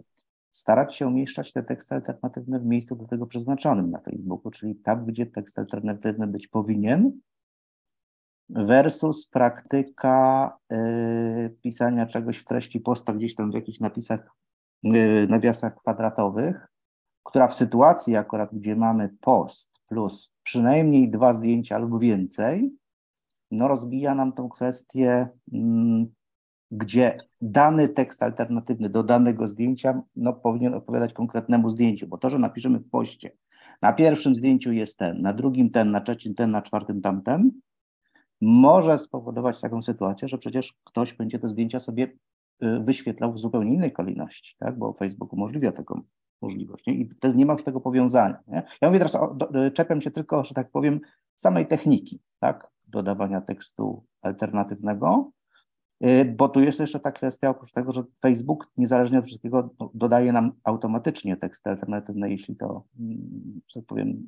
[0.50, 5.06] starać się umieszczać te teksty alternatywne w miejscu do tego przeznaczonym na Facebooku, czyli tam,
[5.06, 7.20] gdzie tekst alternatywny być powinien,
[8.48, 14.20] versus praktyka y, pisania czegoś w treści posta gdzieś tam w jakichś napisach,
[14.86, 16.66] y, nawiasach kwadratowych,
[17.22, 22.72] która w sytuacji akurat, gdzie mamy post plus przynajmniej dwa zdjęcia albo więcej,
[23.50, 26.06] no rozbija nam tą kwestię mm,
[26.72, 32.38] gdzie dany tekst alternatywny do danego zdjęcia no, powinien odpowiadać konkretnemu zdjęciu, bo to, że
[32.38, 33.30] napiszemy w poście,
[33.82, 37.50] na pierwszym zdjęciu jest ten, na drugim ten, na trzecim ten, na czwartym tamten,
[38.42, 42.04] może spowodować taką sytuację, że przecież ktoś będzie te zdjęcia sobie
[42.62, 44.78] y, wyświetlał w zupełnie innej kolejności, tak?
[44.78, 46.02] bo Facebook umożliwia taką
[46.42, 46.94] możliwość nie?
[46.94, 48.38] i wtedy nie ma już tego powiązania.
[48.46, 48.62] Nie?
[48.80, 51.00] Ja mówię teraz, o, do, y, czepiam się tylko, że tak powiem,
[51.36, 52.70] samej techniki tak?
[52.88, 55.30] dodawania tekstu alternatywnego,
[56.36, 60.52] bo tu jest jeszcze ta kwestia, oprócz tego, że Facebook niezależnie od wszystkiego dodaje nam
[60.64, 64.26] automatycznie teksty alternatywne, jeśli to, mm, że tak powiem,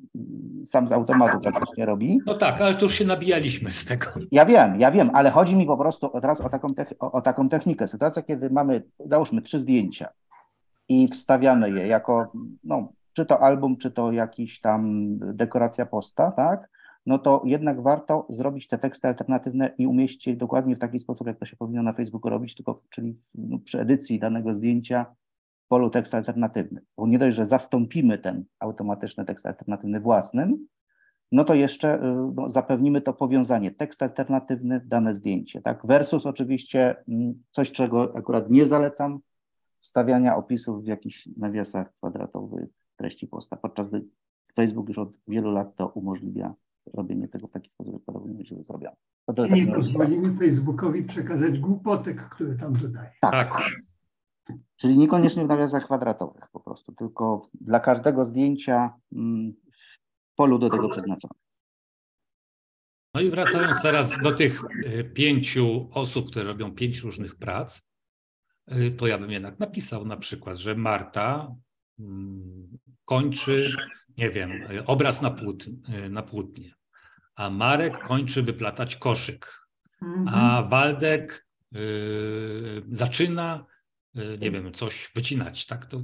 [0.65, 2.19] sam z automatu praktycznie robi.
[2.25, 4.05] No tak, ale to już się nabijaliśmy z tego.
[4.31, 7.49] Ja wiem, ja wiem, ale chodzi mi po prostu teraz o taką, o, o taką
[7.49, 7.87] technikę.
[7.87, 10.09] Sytuacja, kiedy mamy, załóżmy, trzy zdjęcia
[10.89, 12.31] i wstawiamy je jako,
[12.63, 16.69] no, czy to album, czy to jakiś tam dekoracja posta, tak?
[17.05, 21.27] No to jednak warto zrobić te teksty alternatywne i umieścić je dokładnie w taki sposób,
[21.27, 24.55] jak to się powinno na Facebooku robić, tylko w, czyli w, no, przy edycji danego
[24.55, 25.05] zdjęcia
[25.65, 26.81] w polu tekst alternatywny.
[26.97, 30.67] Bo nie dość, że zastąpimy ten automatyczny tekst alternatywny własnym,
[31.31, 35.61] no to jeszcze y, no, zapewnimy to powiązanie tekst alternatywny, dane zdjęcie.
[35.61, 35.85] Tak?
[35.85, 39.19] Versus oczywiście mm, coś, czego akurat nie zalecam,
[39.81, 44.05] wstawiania opisów w jakichś nawiasach kwadratowych treści posta, podczas gdy
[44.55, 46.53] Facebook już od wielu lat to umożliwia
[46.93, 48.95] robienie tego w taki sposób, jak powinno być zrobione.
[49.35, 53.11] To nie pozwolimy Facebookowi przekazać głupotek, które tam dodaje.
[53.21, 53.31] Tak.
[53.31, 53.71] tak.
[54.75, 59.99] Czyli niekoniecznie w nawiasach kwadratowych po prostu, tylko dla każdego zdjęcia mm, w
[60.35, 61.33] polu do tego przeznaczone.
[63.13, 67.81] No i wracając teraz do tych y, pięciu osób, które robią pięć różnych prac,
[68.71, 71.55] y, to ja bym jednak napisał na przykład, że Marta
[71.99, 73.63] mm, kończy
[74.17, 74.51] nie wiem,
[74.85, 75.65] obraz na, płót,
[76.09, 76.71] na płótnie,
[77.35, 79.67] a Marek kończy wyplatać koszyk,
[80.01, 80.69] a mhm.
[80.69, 83.65] Waldek y, zaczyna,
[84.17, 85.85] y, nie wiem, coś wycinać, tak?
[85.85, 86.03] To,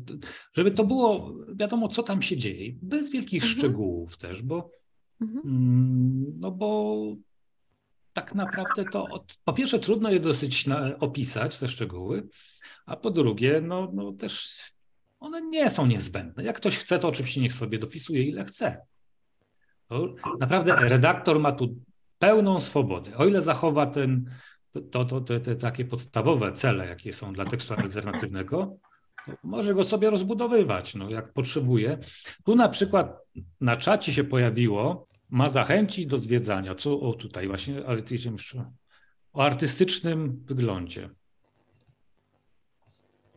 [0.56, 3.60] żeby to było wiadomo, co tam się dzieje, bez wielkich mhm.
[3.60, 4.72] szczegółów też, bo
[5.22, 5.42] mhm.
[5.46, 6.96] mm, no bo
[8.14, 12.28] tak naprawdę to od, po pierwsze trudno je dosyć na, opisać, te szczegóły,
[12.86, 14.62] a po drugie, no, no też
[15.20, 16.44] one nie są niezbędne.
[16.44, 18.82] Jak ktoś chce, to oczywiście niech sobie dopisuje ile chce.
[20.39, 21.76] Naprawdę redaktor ma tu
[22.20, 23.18] pełną swobodę.
[23.18, 24.30] O ile zachowa ten,
[24.92, 28.78] to, to, te, te takie podstawowe cele, jakie są dla tekstu alternatywnego,
[29.26, 31.98] to może go sobie rozbudowywać, no, jak potrzebuje.
[32.44, 33.22] Tu na przykład
[33.62, 38.72] na czacie się pojawiło, ma zachęcić do zwiedzania, co o tutaj właśnie, ale ty jeszcze
[39.34, 41.10] o artystycznym wyglądzie.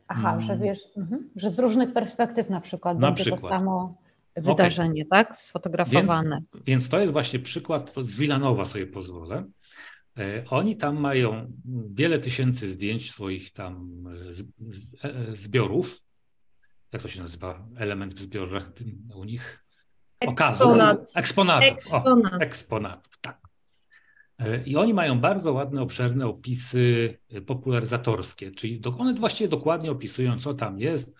[0.08, 0.46] Aha, hmm.
[0.46, 3.40] że wiesz, mhm, że z różnych perspektyw na przykład na będzie przykład.
[3.40, 4.03] to samo
[4.36, 5.24] wydarzenie, okay.
[5.24, 5.36] tak?
[5.36, 6.40] Sfotografowane.
[6.54, 9.44] Więc, więc, to jest właśnie przykład, to z Wilanowa sobie pozwolę.
[10.18, 11.52] E, oni tam mają
[11.90, 14.04] wiele tysięcy zdjęć swoich tam
[15.02, 16.04] e, e, zbiorów.
[16.92, 17.66] Jak to się nazywa?
[17.76, 18.72] Element w zbiorze
[19.14, 19.64] u nich?
[20.20, 21.12] Eksponat.
[21.16, 21.72] Eksponatów.
[21.72, 22.32] Eksponat.
[22.32, 23.44] O, eksponatów, tak.
[24.66, 30.78] I oni mają bardzo ładne, obszerne opisy popularyzatorskie, czyli one właściwie dokładnie opisują, co tam
[30.78, 31.14] jest,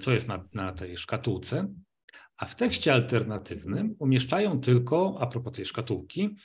[0.00, 1.68] co jest na, na tej szkatułce.
[2.42, 6.36] A w tekście alternatywnym umieszczają tylko, a propos tej szkatułki,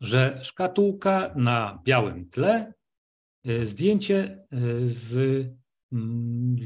[0.00, 2.72] że szkatułka na białym tle,
[3.48, 5.14] y, zdjęcie y, z,
[5.92, 6.56] mm,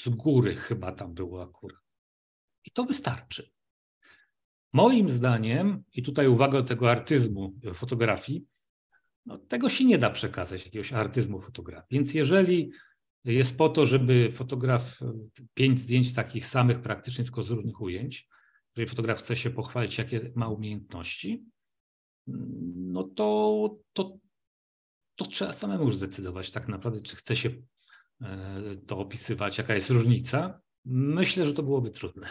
[0.00, 1.80] z góry chyba tam było akurat.
[2.64, 3.50] I to wystarczy.
[4.72, 8.46] Moim zdaniem, i tutaj uwaga do tego artyzmu fotografii,
[9.26, 11.86] no, tego się nie da przekazać, jakiegoś artyzmu fotografii.
[11.90, 12.72] Więc jeżeli
[13.24, 15.00] jest po to, żeby fotograf
[15.54, 18.28] pięć zdjęć takich samych praktycznie, tylko z różnych ujęć,
[18.76, 21.44] jeżeli fotograf chce się pochwalić, jakie ma umiejętności,
[22.76, 24.18] no to, to,
[25.16, 27.50] to trzeba samemu już zdecydować tak naprawdę, czy chce się
[28.22, 30.60] e, to opisywać, jaka jest różnica.
[30.84, 32.26] Myślę, że to byłoby trudne.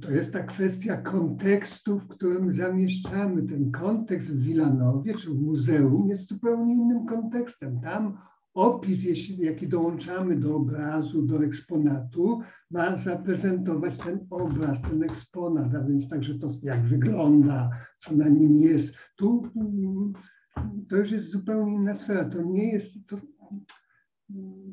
[0.00, 3.42] To jest ta kwestia kontekstu, w którym zamieszczamy.
[3.42, 7.80] Ten kontekst w Wilanowie czy w muzeum jest zupełnie innym kontekstem.
[7.80, 8.18] Tam
[8.54, 12.40] opis, jeśli, jaki dołączamy do obrazu, do eksponatu,
[12.70, 18.60] ma zaprezentować ten obraz, ten eksponat, a więc także to, jak wygląda, co na nim
[18.60, 18.94] jest.
[19.16, 19.48] Tu
[20.88, 22.24] to już jest zupełnie inna sfera.
[22.24, 23.16] To nie jest, to,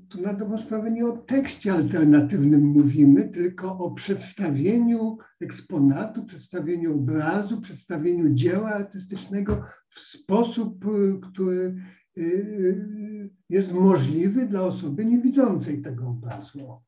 [0.09, 7.61] tu na dobrą sprawę nie o tekście alternatywnym mówimy, tylko o przedstawieniu eksponatu, przedstawieniu obrazu,
[7.61, 10.85] przedstawieniu dzieła artystycznego w sposób,
[11.31, 11.75] który
[12.19, 13.08] Y, y,
[13.49, 16.81] jest możliwy dla osoby niewidzącej tego obrazu.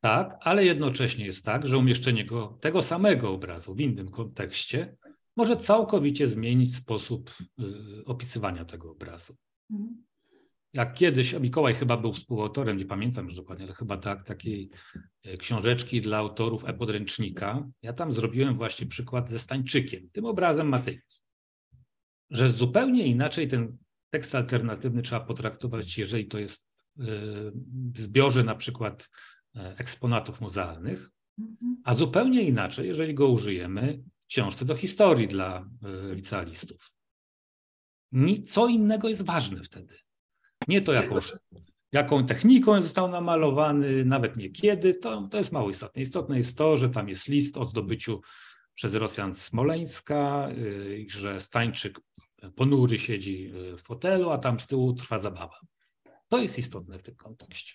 [0.00, 4.96] Tak, ale jednocześnie jest tak, że umieszczenie go, tego samego obrazu w innym kontekście
[5.36, 9.36] może całkowicie zmienić sposób y, opisywania tego obrazu.
[9.70, 10.08] Mhm.
[10.72, 14.70] Jak kiedyś, Mikołaj chyba był współautorem, nie pamiętam już dokładnie, ale chyba tak, takiej
[15.22, 17.68] e, książeczki dla autorów e-podręcznika.
[17.82, 21.24] Ja tam zrobiłem właśnie przykład ze Stańczykiem, tym obrazem Matejus.
[22.30, 23.78] Że zupełnie inaczej ten
[24.10, 26.66] tekst alternatywny trzeba potraktować, jeżeli to jest
[26.98, 27.02] e,
[27.92, 29.08] w zbiorze na przykład
[29.56, 31.76] e, eksponatów muzealnych, mhm.
[31.84, 36.94] a zupełnie inaczej, jeżeli go użyjemy w książce do historii dla e, licealistów.
[38.46, 39.94] Co innego jest ważne wtedy.
[40.68, 41.18] Nie to, jaką,
[41.92, 46.02] jaką techniką został namalowany, nawet nie kiedy, to, to jest mało istotne.
[46.02, 48.20] Istotne jest to, że tam jest list o zdobyciu
[48.74, 50.48] przez Rosjan Smoleńska,
[51.08, 52.00] że Stańczyk
[52.56, 55.60] ponury siedzi w fotelu, a tam z tyłu trwa zabawa.
[56.28, 57.74] To jest istotne w tym kontekście.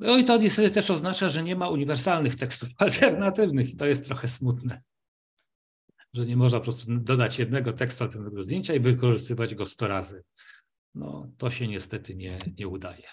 [0.00, 4.04] No i to niestety też oznacza, że nie ma uniwersalnych tekstów alternatywnych i to jest
[4.04, 4.82] trochę smutne.
[6.12, 10.24] Że nie można po prostu dodać jednego tekstu alternatywnego zdjęcia i wykorzystywać go 100 razy.
[10.94, 13.08] No to się niestety nie, nie udaje.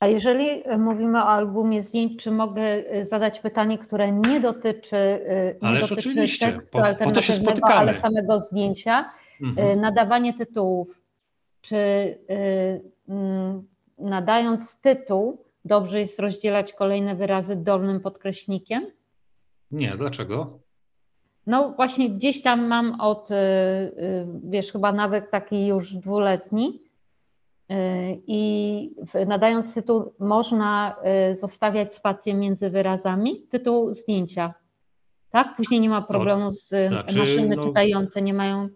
[0.00, 4.96] A jeżeli e, mówimy o albumie zdjęć, czy mogę e, zadać pytanie, które nie dotyczy,
[4.96, 9.10] e, nie Ależ dotyczy oczywiście, tekstu po, alternatywnego, po ale samego zdjęcia?
[9.42, 9.80] Mhm.
[9.80, 11.00] Nadawanie tytułów.
[11.60, 11.78] Czy
[13.98, 18.86] nadając tytuł, dobrze jest rozdzielać kolejne wyrazy dolnym podkreśnikiem?
[19.70, 20.58] Nie, dlaczego?
[21.46, 23.28] No właśnie gdzieś tam mam od,
[24.44, 26.83] wiesz, chyba nawet taki już dwuletni,
[28.26, 28.90] I
[29.26, 30.96] nadając tytuł, można
[31.30, 34.54] y, zostawiać spację między wyrazami, tytuł zdjęcia.
[35.30, 35.56] Tak?
[35.56, 38.68] Później nie ma problemu z znaczy, maszyny no, czytające, nie mają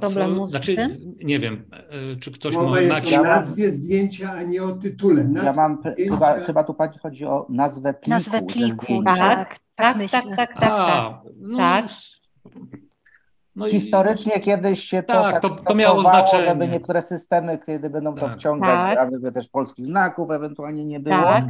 [0.00, 1.14] problemu z znaczy, tym.
[1.24, 1.64] Nie wiem,
[2.12, 5.24] y, czy ktoś Mowa ma jest o nazwie zdjęcia, a nie o tytule.
[5.24, 8.10] Nazw ja mam, chyba, chyba tu pani chodzi o nazwę pliku.
[8.10, 11.20] Nazwę pliku, tak, tak, tak, tak, tak, tak, tak.
[11.36, 11.86] No, tak.
[13.58, 14.40] No Historycznie i...
[14.40, 16.42] kiedyś się to tak, tak to, to miało znaczenie.
[16.42, 18.24] żeby niektóre systemy, kiedy będą tak.
[18.24, 18.98] to wciągać, tak.
[18.98, 21.16] aby też polskich znaków ewentualnie nie było.
[21.16, 21.44] Tak.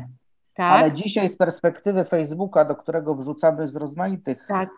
[0.54, 0.72] Tak.
[0.72, 4.70] Ale dzisiaj z perspektywy Facebooka, do którego wrzucamy z rozmaitych tak.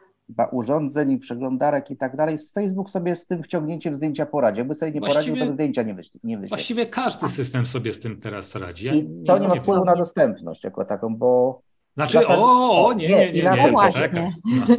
[0.53, 4.59] urządzeń i przeglądarek i tak dalej, Facebook sobie z tym wciągnięciem zdjęcia poradzi.
[4.59, 6.29] Jakby sobie nie właściwie, poradził, to zdjęcia nie wyświetli.
[6.29, 8.87] Nie Właściwie każdy system sobie z tym teraz radzi.
[8.87, 11.63] Ja I nie, to nie ma wpływu na dostępność jako taką, bo
[12.01, 12.39] znaczy, Zasad...
[12.39, 14.33] o, o, nie, nie, nie, nie, nie, nie właśnie.
[14.45, 14.77] No.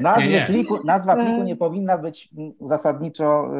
[0.00, 2.28] Nazwy Pliku, nazwa pliku nie powinna być
[2.60, 3.50] zasadniczo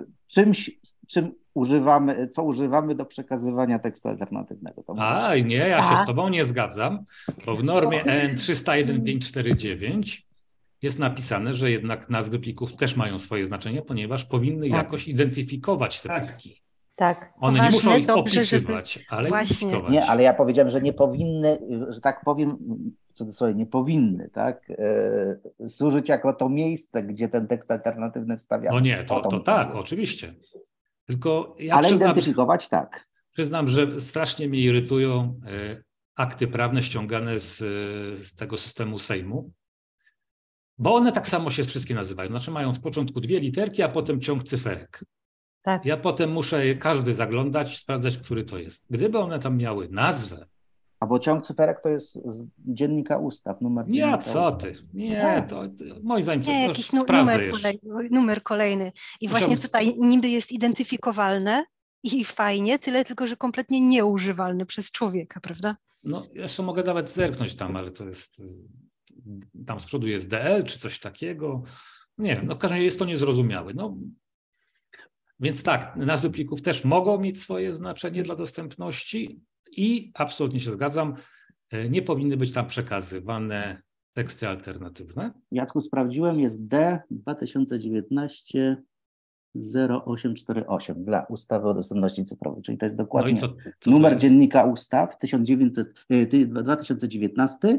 [0.00, 0.70] y, czymś,
[1.08, 4.82] czym używamy, co używamy do przekazywania tekstu alternatywnego.
[4.82, 7.04] To A, nie, ja się z Tobą nie zgadzam,
[7.46, 10.26] bo w normie EN 301549
[10.82, 14.78] jest napisane, że jednak nazwy plików też mają swoje znaczenie, ponieważ powinny tak.
[14.78, 16.26] jakoś identyfikować te tak.
[16.26, 16.65] pliki.
[16.96, 17.32] Tak.
[17.40, 19.06] One Ważne, nie muszą ich dobrze, opisywać, żeby...
[19.08, 19.82] ale Właśnie.
[19.88, 22.58] Nie, ale ja powiedziałem, że nie powinny, że tak powiem,
[23.04, 28.74] w cudzysłowie, nie powinny, tak, e, służyć jako to miejsce, gdzie ten tekst alternatywny wstawiamy.
[28.74, 30.34] No nie, to, to tak, oczywiście.
[31.04, 33.06] Tylko ja ale przyznam, identyfikować tak.
[33.32, 35.82] Przyznam, że strasznie mnie irytują e,
[36.14, 37.58] akty prawne ściągane z,
[38.18, 39.50] z tego systemu Sejmu,
[40.78, 42.30] bo one tak samo się wszystkie nazywają.
[42.30, 45.04] Znaczy mają w początku dwie literki, a potem ciąg cyferek.
[45.66, 45.84] Tak.
[45.84, 48.86] Ja potem muszę każdy zaglądać, sprawdzać, który to jest.
[48.90, 50.46] Gdyby one tam miały nazwę.
[51.00, 54.74] A bo ciąg cyferek to jest z dziennika ustaw, numer Nie, co ty?
[54.94, 55.50] Nie, tak.
[55.50, 57.78] to, to moim zdaniem nie, to jakiś numer kolejny,
[58.10, 58.92] numer kolejny.
[59.20, 61.64] I właśnie tutaj niby jest identyfikowalne
[62.02, 65.76] i fajnie, tyle tylko, że kompletnie nieużywalny przez człowieka, prawda?
[66.04, 68.42] No, jeszcze mogę nawet zerknąć tam, ale to jest
[69.66, 71.62] tam z przodu jest DL czy coś takiego.
[72.18, 73.72] Nie wiem, no w każdym razie jest to niezrozumiałe.
[73.74, 73.96] No,
[75.40, 79.40] więc tak, nazwy plików też mogą mieć swoje znaczenie dla dostępności
[79.72, 81.14] i absolutnie się zgadzam,
[81.70, 83.82] e, nie powinny być tam przekazywane
[84.12, 85.32] teksty alternatywne.
[85.52, 88.82] Jacku, sprawdziłem, jest D 2019
[90.06, 93.48] 0848 dla ustawy o dostępności cyfrowej, czyli to jest dokładnie no co,
[93.80, 94.22] co numer jest?
[94.22, 95.88] dziennika ustaw 1900,
[96.46, 97.78] 2019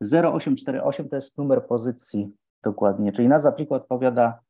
[0.00, 2.30] 0848 to jest numer pozycji
[2.62, 4.40] dokładnie, czyli nazwa pliku odpowiada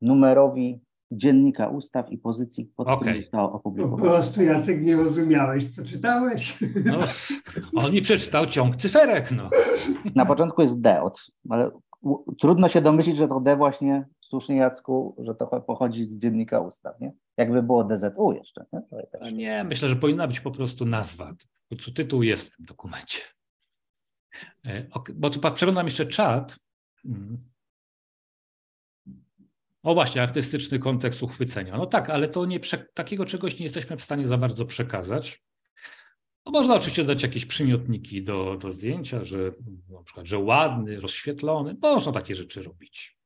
[0.00, 0.80] numerowi
[1.10, 2.98] dziennika ustaw i pozycji, pod okay.
[2.98, 4.02] którym zostało opublikowane.
[4.02, 6.58] Po prostu Jacek nie rozumiałeś, co czytałeś.
[6.84, 6.98] No,
[7.82, 9.30] on mi przeczytał ciąg cyferek.
[9.30, 9.48] No.
[10.14, 11.70] Na początku jest D, od, ale
[12.40, 17.00] trudno się domyślić, że to D właśnie, słusznie Jacku, że to pochodzi z dziennika ustaw,
[17.00, 17.12] nie?
[17.36, 18.66] Jakby było DZU jeszcze.
[19.22, 21.32] Nie, nie myślę, że powinna być po prostu nazwa.
[21.94, 23.18] Tytuł jest w tym dokumencie.
[24.64, 26.56] E, bo tu przeglądam jeszcze czat.
[29.86, 31.76] O właśnie, artystyczny kontekst uchwycenia.
[31.76, 32.60] No tak, ale to nie
[32.94, 35.42] takiego czegoś nie jesteśmy w stanie za bardzo przekazać.
[36.46, 39.52] No można oczywiście dać jakieś przymiotniki do, do zdjęcia, że
[39.88, 43.18] na przykład, że ładny, rozświetlony, można takie rzeczy robić.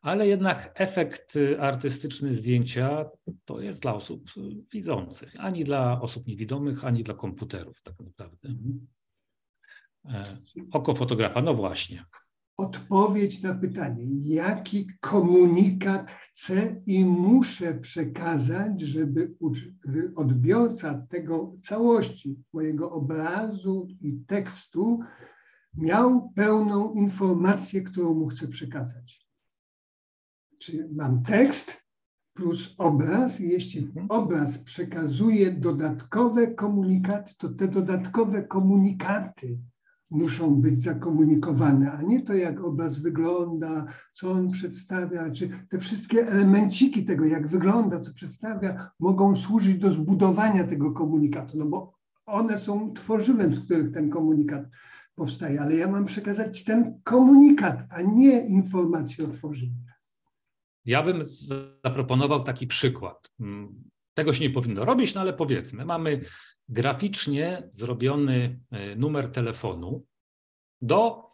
[0.00, 3.10] Ale jednak efekt artystyczny zdjęcia
[3.44, 4.30] to jest dla osób
[4.72, 8.48] widzących, ani dla osób niewidomych, ani dla komputerów tak naprawdę.
[10.04, 10.22] E,
[10.72, 12.04] oko fotografa, no właśnie
[12.62, 19.34] odpowiedź na pytanie, jaki komunikat chcę i muszę przekazać, żeby
[20.16, 25.00] odbiorca tego całości mojego obrazu i tekstu
[25.74, 29.28] miał pełną informację, którą mu chcę przekazać.
[30.58, 31.82] Czyli mam tekst
[32.34, 34.06] plus obraz, jeśli mhm.
[34.10, 39.58] obraz przekazuje dodatkowe komunikaty, to te dodatkowe komunikaty
[40.12, 46.28] muszą być zakomunikowane, a nie to, jak obraz wygląda, co on przedstawia, czy te wszystkie
[46.28, 51.94] elemenciki tego, jak wygląda, co przedstawia, mogą służyć do zbudowania tego komunikatu, no bo
[52.26, 54.64] one są tworzywem, z których ten komunikat
[55.14, 59.92] powstaje, ale ja mam przekazać ten komunikat, a nie informację o tworzywie.
[60.84, 61.22] Ja bym
[61.84, 63.30] zaproponował taki przykład.
[63.40, 63.84] Mm,
[64.14, 66.20] tego się nie powinno robić, no ale powiedzmy, mamy
[66.72, 70.06] graficznie zrobiony e, numer telefonu
[70.82, 71.28] do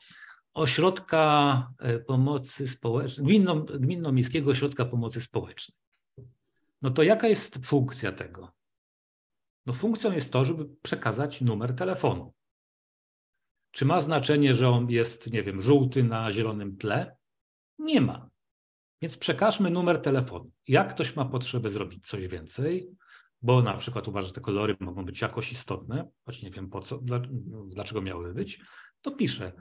[0.54, 5.78] ośrodka e, pomocy społecznej, gminno, gminno-miejskiego ośrodka pomocy społecznej.
[6.82, 8.52] No to jaka jest funkcja tego?
[9.66, 12.34] No funkcją jest to, żeby przekazać numer telefonu.
[13.70, 17.16] Czy ma znaczenie, że on jest, nie wiem, żółty na zielonym tle?
[17.78, 18.30] Nie ma.
[19.02, 20.50] Więc przekażmy numer telefonu.
[20.68, 22.96] Jak ktoś ma potrzebę zrobić coś więcej,
[23.42, 26.80] bo na przykład uważa, że te kolory mogą być jakoś istotne, choć nie wiem po
[26.80, 27.00] co,
[27.66, 28.60] dlaczego miały być,
[29.00, 29.52] to pisze,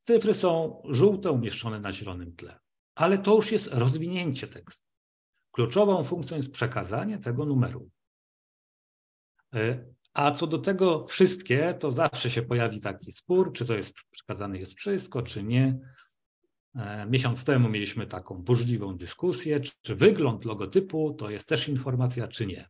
[0.00, 2.58] cyfry są żółte umieszczone na zielonym tle.
[2.94, 4.86] Ale to już jest rozwinięcie tekstu.
[5.50, 7.90] Kluczową funkcją jest przekazanie tego numeru.
[9.54, 13.94] E, a co do tego wszystkie, to zawsze się pojawi taki spór, czy to jest
[14.10, 15.78] przekazane jest wszystko, czy nie.
[16.74, 22.46] E, miesiąc temu mieliśmy taką burzliwą dyskusję, czy wygląd logotypu to jest też informacja, czy
[22.46, 22.68] nie.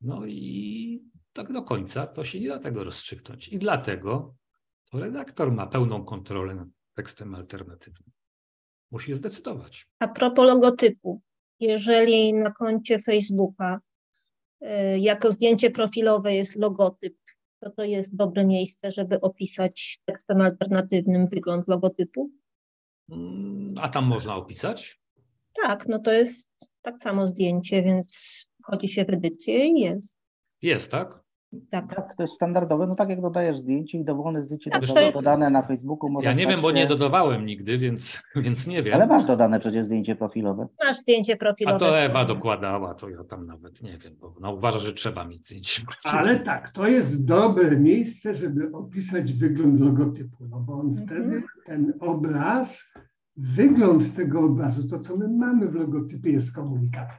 [0.00, 3.48] No i tak do końca to się nie da tego rozstrzygnąć.
[3.48, 4.34] I dlatego
[4.90, 8.10] to redaktor ma pełną kontrolę nad tekstem alternatywnym.
[8.90, 9.88] Musi zdecydować.
[9.98, 11.20] A propos logotypu,
[11.60, 13.80] jeżeli na koncie Facebooka
[14.62, 17.16] y, jako zdjęcie profilowe jest logotyp,
[17.60, 22.30] to to jest dobre miejsce, żeby opisać tekstem alternatywnym wygląd logotypu?
[23.10, 25.00] Mm, a tam można opisać?
[25.62, 26.50] Tak, no to jest
[26.82, 30.16] Tak samo zdjęcie, więc wchodzi się w edycję i jest.
[30.62, 31.20] Jest, tak?
[31.70, 31.94] Tak.
[31.94, 32.86] tak, to jest standardowe.
[32.86, 36.20] No tak jak dodajesz zdjęcie i dowolne zdjęcie Tak, to jest- dodane na Facebooku.
[36.22, 36.74] Ja nie wiem, bo się...
[36.74, 38.94] nie dodawałem nigdy, więc, więc nie wiem.
[38.94, 40.66] Ale masz dodane przecież zdjęcie profilowe.
[40.84, 41.76] Masz zdjęcie profilowe.
[41.76, 45.24] A to Ewa dokładała, to ja tam nawet nie wiem, bo ona uważa, że trzeba
[45.24, 45.82] mieć zdjęcie.
[46.04, 51.06] Ale tak, to jest dobre miejsce, żeby opisać wygląd logotypu, no bo on Mhm.
[51.08, 52.92] wtedy, ten obraz,
[53.36, 57.16] wygląd tego obrazu, to co my mamy w logotypie jest komunikatem.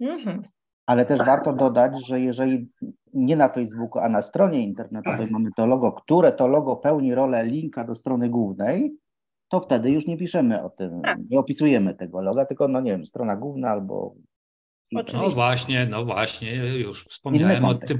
[0.00, 0.42] Mhm.
[0.86, 2.68] Ale też warto dodać, że jeżeli
[3.14, 7.44] nie na Facebooku, a na stronie internetowej mamy to logo, które to logo pełni rolę
[7.44, 8.96] linka do strony głównej,
[9.48, 11.18] to wtedy już nie piszemy o tym, Tak.
[11.30, 14.14] nie opisujemy tego loga, tylko no nie wiem, strona główna albo
[14.94, 15.18] Oczywiście.
[15.18, 17.98] No właśnie, no właśnie, już wspomniałem o tym,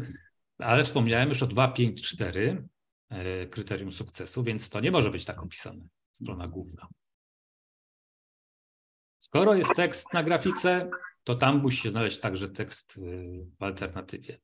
[0.58, 2.68] ale wspomniałem już o 254
[3.08, 6.86] e, kryterium sukcesu, więc to nie może być tak opisane, strona główna.
[9.18, 10.84] Skoro jest tekst na grafice,
[11.26, 14.38] to tam musi się znaleźć także tekst y, w alternatywie.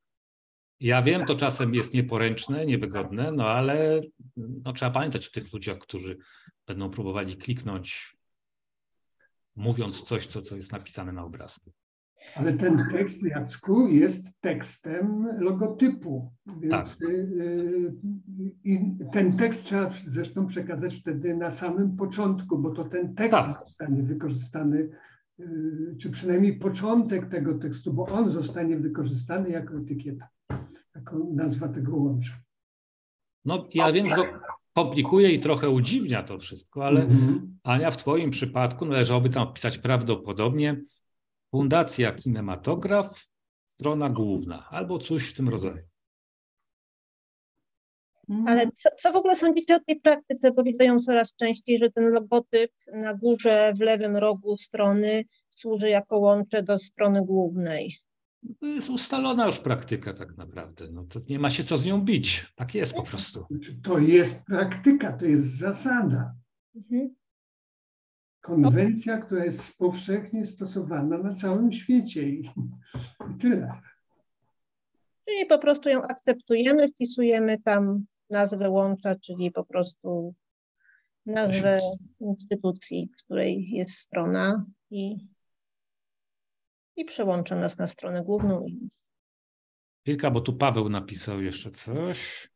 [0.81, 4.01] Ja wiem, to czasem jest nieporęczne, niewygodne, no ale
[4.37, 6.19] no, trzeba pamiętać o tych ludziach, którzy
[6.67, 8.17] będą próbowali kliknąć,
[9.57, 11.73] mówiąc coś, co, co jest napisane na obrazku.
[12.35, 17.09] Ale ten tekst, Jacku, jest tekstem logotypu, więc Tak.
[17.09, 17.15] y,
[18.67, 23.67] y, ten tekst trzeba zresztą przekazać wtedy na samym początku, bo to ten tekst Tak.
[23.67, 24.89] zostanie wykorzystany,
[25.99, 30.29] czy przynajmniej początek tego tekstu, bo on zostanie wykorzystany jako etykieta,
[30.95, 32.33] jako nazwa tego łącza.
[33.45, 34.25] No, ja wiem, że to
[34.75, 37.59] komplikuje i trochę udziwnia to wszystko, ale Mhm.
[37.63, 40.83] Ania, w Twoim przypadku należałoby tam wpisać prawdopodobnie
[41.51, 43.27] Fundacja Kinematograf,
[43.67, 45.92] strona główna, albo coś w tym rodzaju.
[48.47, 50.53] Ale co, co w ogóle sądzicie o tej praktyce?
[50.53, 55.89] Bo widzę ją coraz częściej, że ten logotyp na górze w lewym rogu strony służy
[55.89, 57.97] jako łącze do strony głównej.
[58.61, 60.85] To jest ustalona już praktyka tak naprawdę.
[60.93, 62.53] No, to nie ma się co z nią bić.
[62.57, 63.47] Tak jest po prostu.
[63.51, 66.35] Znaczy, To jest praktyka, to jest zasada.
[66.77, 67.15] Mhm.
[68.41, 72.51] Konwencja, która jest powszechnie stosowana na całym świecie i,
[73.31, 73.73] i tyle.
[75.25, 80.35] Czyli po prostu ją akceptujemy, wpisujemy tam nazwę łącza, czyli po prostu
[81.27, 81.79] nazwę
[82.21, 85.29] instytucji, której jest strona i,
[86.97, 88.67] i przełącza nas na stronę główną.
[90.01, 92.51] Chwilka, bo tu Paweł napisał jeszcze coś.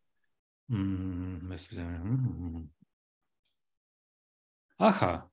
[0.70, 1.40] Mm,
[1.92, 2.68] mm.
[4.78, 5.30] Aha,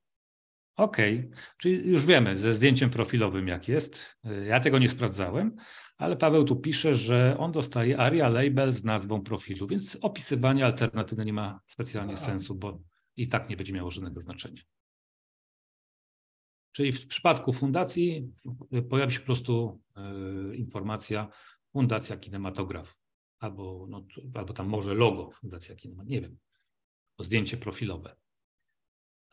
[0.76, 1.30] okej.
[1.58, 4.20] Czyli już wiemy ze zdjęciem profilowym, jak jest.
[4.48, 5.56] Ja tego nie sprawdzałem,
[5.98, 11.26] ale Paweł tu pisze, że on dostaje ARIA label z nazwą profilu, więc opisywanie alternatywne
[11.26, 12.82] nie ma specjalnie sensu, bo
[13.16, 14.62] i tak nie będzie miało żadnego znaczenia.
[16.72, 18.34] Czyli w przypadku fundacji
[18.90, 19.82] pojawi się po prostu
[20.52, 21.28] y, informacja
[21.72, 22.98] Fundacja Kinematograf,
[23.40, 26.38] albo, no, albo tam może logo Fundacja Kinematograf, nie wiem,
[27.20, 28.16] zdjęcie profilowe.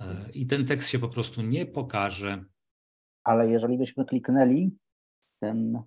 [0.00, 2.44] Y, I ten tekst się po prostu nie pokaże.
[3.24, 4.76] ale jeżeli byśmy kliknęli
[5.40, 5.82] ten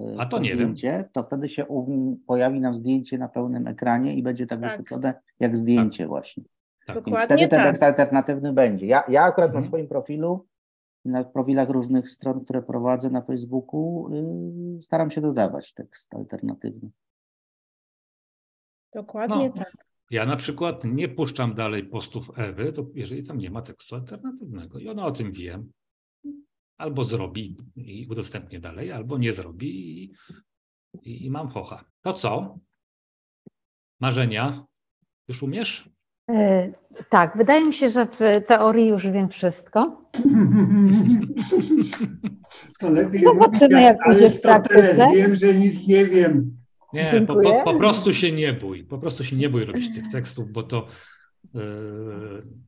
[0.00, 0.58] y, A to nie wiem.
[0.76, 4.70] zdjęcie, to wtedy się u, pojawi nam zdjęcie na pełnym ekranie i będzie tak, Tak.
[4.70, 6.44] wyświetlone jak zdjęcie właśnie.
[6.86, 6.96] Tak.
[6.96, 7.68] Więc Dokładnie wtedy ten tak.
[7.68, 8.86] tekst alternatywny będzie.
[8.86, 9.68] Ja, ja akurat na Mhm.
[9.68, 10.46] swoim profilu,
[11.04, 14.08] na profilach różnych stron, które prowadzę na Facebooku,
[14.78, 16.90] y, staram się dodawać tekst alternatywny.
[18.94, 19.52] Dokładnie No.
[19.52, 19.72] tak.
[20.14, 24.78] Ja na przykład nie puszczam dalej postów Ewy, to jeżeli tam nie ma tekstu alternatywnego
[24.78, 25.62] i ona o tym wie,
[26.78, 30.12] albo zrobi i udostępnię dalej, albo nie zrobi i,
[31.02, 31.84] i, i mam focha.
[32.02, 32.58] To co?
[34.00, 34.66] Marzenia?
[35.28, 35.90] Już umiesz?
[36.30, 36.72] E,
[37.10, 39.80] Tak, wydaje mi się, że w teorii już wiem wszystko.
[42.80, 45.10] To lepiej Zobaczymy, mówić, jak pójdzie w praktyce.
[45.14, 46.63] Wiem, że nic nie wiem.
[46.94, 48.84] Nie, po, po, po prostu się nie bój.
[48.84, 50.86] Po prostu się nie bój robić tych tekstów, bo to
[51.54, 51.62] yy,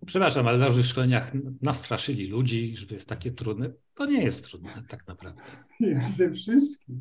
[0.06, 1.32] przepraszam, ale na różnych szkoleniach
[1.62, 3.70] nastraszyli ludzi, że to jest takie trudne.
[3.94, 5.42] To nie jest trudne tak naprawdę.
[5.80, 7.00] Ja ze wszystkim.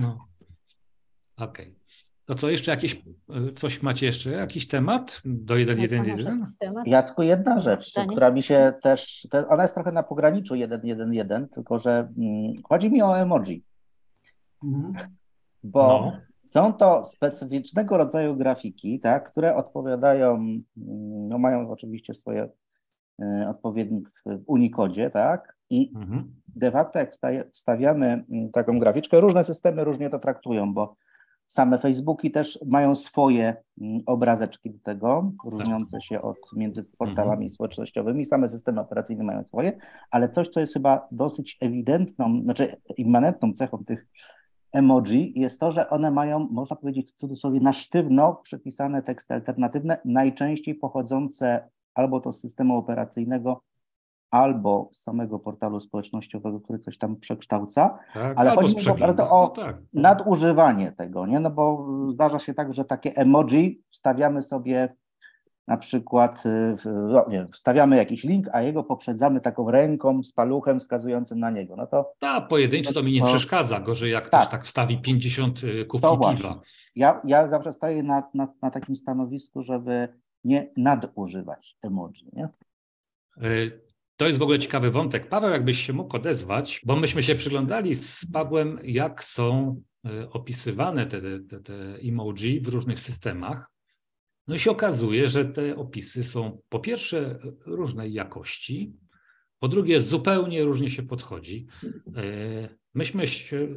[0.00, 0.28] No.
[1.36, 1.74] Okej.
[2.24, 3.02] To co, jeszcze jakieś,
[3.54, 4.30] coś macie jeszcze?
[4.30, 6.06] Jakiś temat do Masz 1.1.1?
[6.08, 6.24] jakiś
[6.58, 6.86] temat?
[6.86, 8.08] Jacku, jedna rzecz, Pytanie?
[8.08, 13.02] która mi się też, ona jest trochę na pograniczu 1.1.1, tylko że mm, chodzi mi
[13.02, 13.62] o emoji,
[14.64, 15.08] Mhm.
[15.64, 16.20] bo No.
[16.48, 20.64] Są to specyficznego rodzaju grafiki, tak, które odpowiadają, mm,
[21.28, 22.48] no mają oczywiście swoje
[23.22, 26.34] e, odpowiednik w, Unicodzie, tak, i Mhm.
[26.56, 27.12] de facto jak
[27.52, 30.96] wstawiamy mm, taką graficzkę, różne systemy różnie to traktują, bo
[31.46, 37.48] Same Facebooki też mają swoje mm, obrazeczki do tego, różniące się od między portalami mhm.
[37.48, 38.24] społecznościowymi.
[38.24, 39.78] Same systemy operacyjne mają swoje,
[40.10, 44.06] ale coś, co jest chyba dosyć ewidentną, znaczy immanentną cechą tych
[44.72, 49.98] emoji jest to, że one mają, można powiedzieć w cudzysłowie, na sztywno przypisane teksty alternatywne,
[50.04, 53.62] najczęściej pochodzące albo to z systemu operacyjnego,
[54.30, 59.42] albo z samego portalu społecznościowego, który coś tam przekształca, tak, ale chodzi mi bardzo o
[59.42, 59.76] no tak.
[59.92, 61.40] nadużywanie tego, nie?
[61.40, 64.94] No bo zdarza się tak, że takie emoji wstawiamy sobie
[65.68, 70.80] na przykład, y, no nie, wstawiamy jakiś link, a jego poprzedzamy taką ręką z paluchem
[70.80, 71.76] wskazującym na niego.
[71.76, 72.12] No to.
[72.18, 73.80] Tak, pojedynczy to mi nie przeszkadza.
[73.80, 74.40] Gorzej jak tak.
[74.40, 76.60] ktoś tak wstawi 50 y, kubki piwa.
[76.96, 80.08] Ja, ja zawsze stoję na, na, na takim stanowisku, żeby
[80.44, 82.30] nie nadużywać emoji.
[82.32, 82.48] Nie?
[83.42, 83.80] Y,
[84.16, 85.28] to jest w ogóle ciekawy wątek.
[85.28, 89.82] Paweł, jakbyś się mógł odezwać, bo myśmy się przyglądali z Pawłem, jak są
[90.30, 93.77] opisywane te, te, te emoji w różnych systemach.
[94.48, 98.92] No i się okazuje, że te opisy są po pierwsze różnej jakości,
[99.58, 101.66] po drugie zupełnie różnie się podchodzi.
[102.16, 103.68] E, myśmy się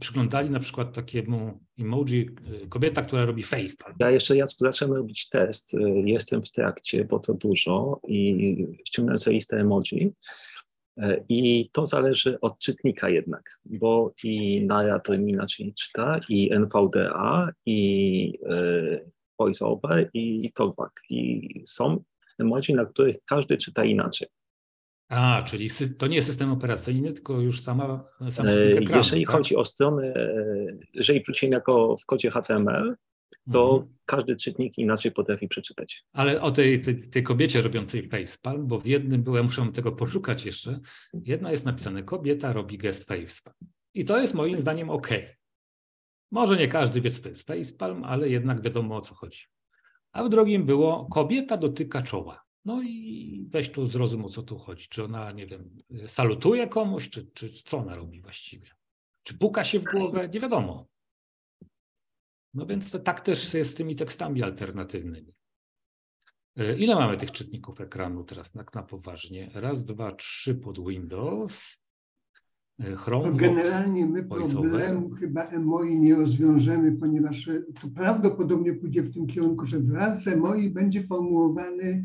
[0.00, 2.30] przyglądali na przykład takiemu emoji,
[2.62, 3.96] e, kobieta, która robi facepalm.
[4.00, 9.18] Ja jeszcze Jacku zacząłem robić test, e, jestem w trakcie, bo to dużo i ściągnąłem
[9.18, 10.12] sobie listę emoji.
[11.28, 18.38] I to zależy od czytnika jednak, bo i Nara to inaczej czyta, i NVDA, i
[19.38, 21.00] VoiceOver i TalkBack.
[21.10, 22.04] I są
[22.38, 24.28] emoji, na których każdy czyta inaczej.
[25.08, 29.34] A, czyli to nie jest system operacyjny, tylko już sama sam e, ekranu, Jeżeli tak?
[29.34, 30.14] chodzi o stronę,
[30.94, 32.96] jeżeli wrócimy jako w kodzie HTML,
[33.52, 33.94] to mhm.
[34.04, 36.04] każdy czytnik inaczej potrafi przeczytać.
[36.12, 40.46] Ale o tej, tej, tej, kobiecie robiącej facepalm, bo w jednym byłem, muszę tego poszukać
[40.46, 40.80] jeszcze,
[41.14, 43.56] jedna jest napisane kobieta robi gest facepalm.
[43.94, 45.08] I to jest moim zdaniem ok.
[46.30, 49.44] Może nie każdy wie, co to jest facepalm, ale jednak wiadomo o co chodzi.
[50.12, 52.44] A w drugim było kobieta dotyka czoła.
[52.64, 54.88] No i weź tu zrozum, o co tu chodzi.
[54.88, 55.76] Czy ona, nie wiem,
[56.06, 58.70] salutuje komuś, czy, czy co ona robi właściwie?
[59.22, 60.28] Czy puka się w głowę?
[60.28, 60.86] Nie wiadomo.
[62.54, 65.34] No więc to, tak też jest z tymi tekstami alternatywnymi.
[66.56, 69.50] E, ile mamy tych czytników ekranu teraz tak na poważnie?
[69.54, 71.82] Raz, dwa, trzy pod Windows.
[72.80, 79.14] E, Chrome, generalnie my problemu chyba EMOI nie rozwiążemy, ponieważ e, to prawdopodobnie pójdzie w
[79.14, 82.04] tym kierunku, że wraz z EMOI będzie formułowany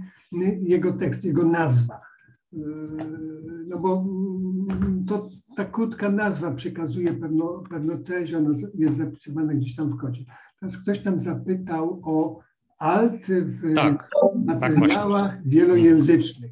[0.62, 2.02] jego tekst, jego nazwa.
[2.54, 2.58] E,
[3.68, 4.06] no bo
[4.70, 9.98] mm, to ta krótka nazwa przekazuje pewną, pewną treść, ona jest zapisywana gdzieś tam w
[9.98, 10.26] kodzie.
[10.60, 12.40] Teraz ktoś tam zapytał o
[12.78, 14.10] alt w tak,
[14.60, 16.52] tak materiałach tak wielojęzycznych.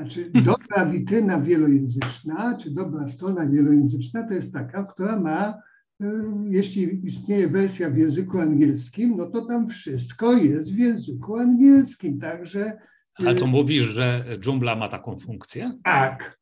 [0.00, 5.54] Znaczy dobra witryna wielojęzyczna, czy dobra strona wielojęzyczna to jest taka, która ma,
[6.02, 6.06] y,
[6.50, 12.78] jeśli istnieje wersja w języku angielskim, no to tam wszystko jest w języku angielskim, także...
[13.22, 15.72] Y, Ale to mówisz, że Joomla ma taką funkcję?
[15.84, 16.38] Tak.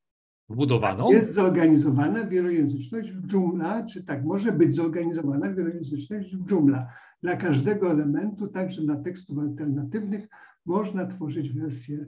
[0.49, 1.13] Wbudowaną?
[1.13, 6.87] Jest zorganizowana wielojęzyczność w Joomla, czy tak, może być zorganizowana wielojęzyczność w Joomla.
[7.23, 10.29] Dla każdego elementu, także dla tekstów alternatywnych,
[10.67, 12.07] można tworzyć wersję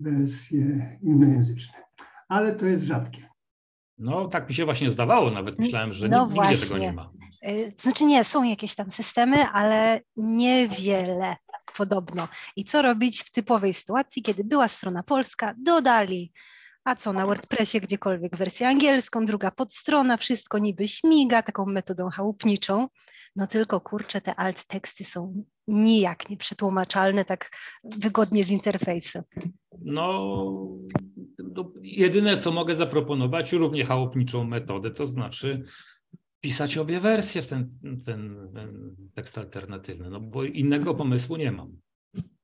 [0.00, 1.78] wersje innojęzyczne.
[2.28, 3.28] Ale to jest rzadkie.
[3.98, 6.56] No, tak mi się właśnie zdawało, nawet myślałem, że no nigdzie właśnie.
[6.56, 7.10] tego nie ma.
[7.48, 11.36] Y, znaczy nie, są jakieś tam systemy, ale niewiele
[11.76, 12.28] podobno.
[12.56, 16.32] I co robić w typowej sytuacji, kiedy była strona polska, dodali
[16.86, 22.88] a co na WordPressie gdziekolwiek wersję angielską, druga podstrona, wszystko niby śmiga taką metodą chałupniczą,
[23.36, 27.50] no tylko kurczę, te alt teksty są nijak nieprzetłumaczalne tak
[27.84, 29.18] wygodnie z interfejsu.
[29.80, 30.36] No,
[31.82, 35.64] jedyne co mogę zaproponować, równie chałupniczą metodę, to znaczy
[36.40, 41.76] pisać obie wersje w ten, ten, ten tekst alternatywny, no bo innego pomysłu nie mam.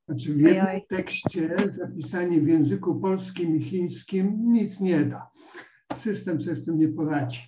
[0.07, 5.27] Znaczy w jednym tekście zapisanie w języku polskim i chińskim nic nie da.
[5.95, 7.41] System sobie z tym nie poradzi.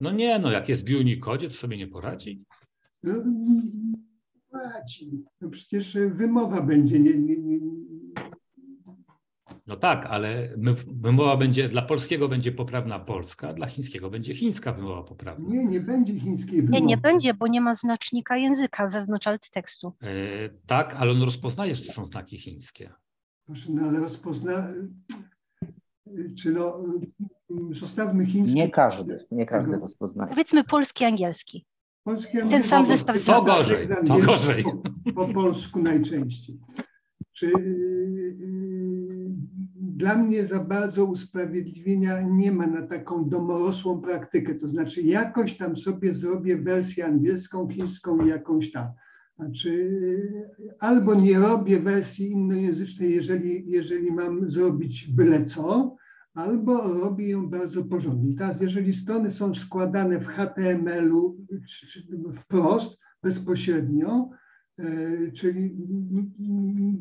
[0.00, 2.44] No nie, no jak jest w Unicode, to sobie nie poradzi.
[3.02, 3.14] No,
[4.52, 5.24] poradzi.
[5.40, 7.58] No przecież wymowa będzie nie, nie, nie,
[9.66, 10.48] no tak, ale
[10.86, 15.48] wymowa będzie, dla polskiego będzie poprawna polska, dla chińskiego będzie chińska wymowa poprawna.
[15.48, 16.80] Nie, nie będzie chińskiej wymowy.
[16.80, 19.92] Nie, nie będzie, bo nie ma znacznika języka wewnątrz alt tekstu.
[20.02, 20.08] E,
[20.66, 22.92] tak, ale on rozpoznaje, że są znaki chińskie.
[23.46, 24.68] Proszę, no ale rozpozna...
[26.38, 26.84] Czy no,
[27.70, 28.54] zostawmy chiński...
[28.54, 30.30] Nie każdy, nie każdy rozpoznaje.
[30.30, 31.66] Powiedzmy polski, angielski.
[32.50, 33.24] Ten sam zestaw.
[33.24, 34.64] To gorzej, to gorzej.
[34.64, 36.60] Po, po polsku najczęściej.
[37.32, 37.52] Czy
[39.76, 44.54] dla mnie za bardzo usprawiedliwienia nie ma na taką domorosłą praktykę.
[44.54, 48.86] To znaczy, jakoś tam sobie zrobię wersję angielską, chińską i jakąś tam.
[49.36, 50.00] Znaczy,
[50.78, 55.96] albo nie robię wersji innojęzycznej, jeżeli, jeżeli mam zrobić byle co,
[56.34, 58.34] albo robię ją bardzo porządnie.
[58.34, 61.46] Teraz, jeżeli strony są składane w HTML-u
[62.36, 64.30] wprost, bezpośrednio,
[64.78, 65.76] E, czyli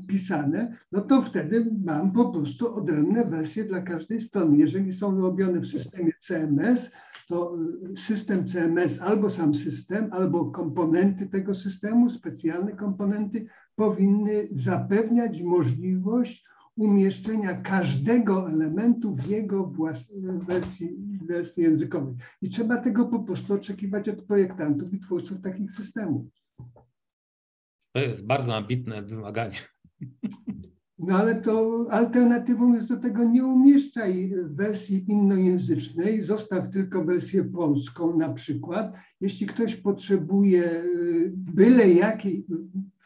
[0.08, 4.58] pisane, no to wtedy mam po prostu odrębne wersje dla każdej strony.
[4.58, 6.92] Jeżeli są robione w systemie CMS,
[7.28, 13.46] to e, system CMS albo sam system, albo komponenty tego systemu, specjalne komponenty
[13.76, 16.46] powinny zapewniać możliwość
[16.82, 19.74] umieszczenia każdego elementu w jego
[20.48, 22.16] wersji, wersji językowej.
[22.42, 26.26] I trzeba tego po prostu oczekiwać od projektantów i twórców takich systemów.
[27.96, 29.58] To jest bardzo ambitne wymaganie.
[31.00, 38.18] No ale to alternatywą jest do tego nie umieszczaj wersji innojęzycznej, zostaw tylko wersję polską
[38.18, 38.94] na przykład.
[39.22, 42.46] Jeśli ktoś potrzebuje y, byle jakiej,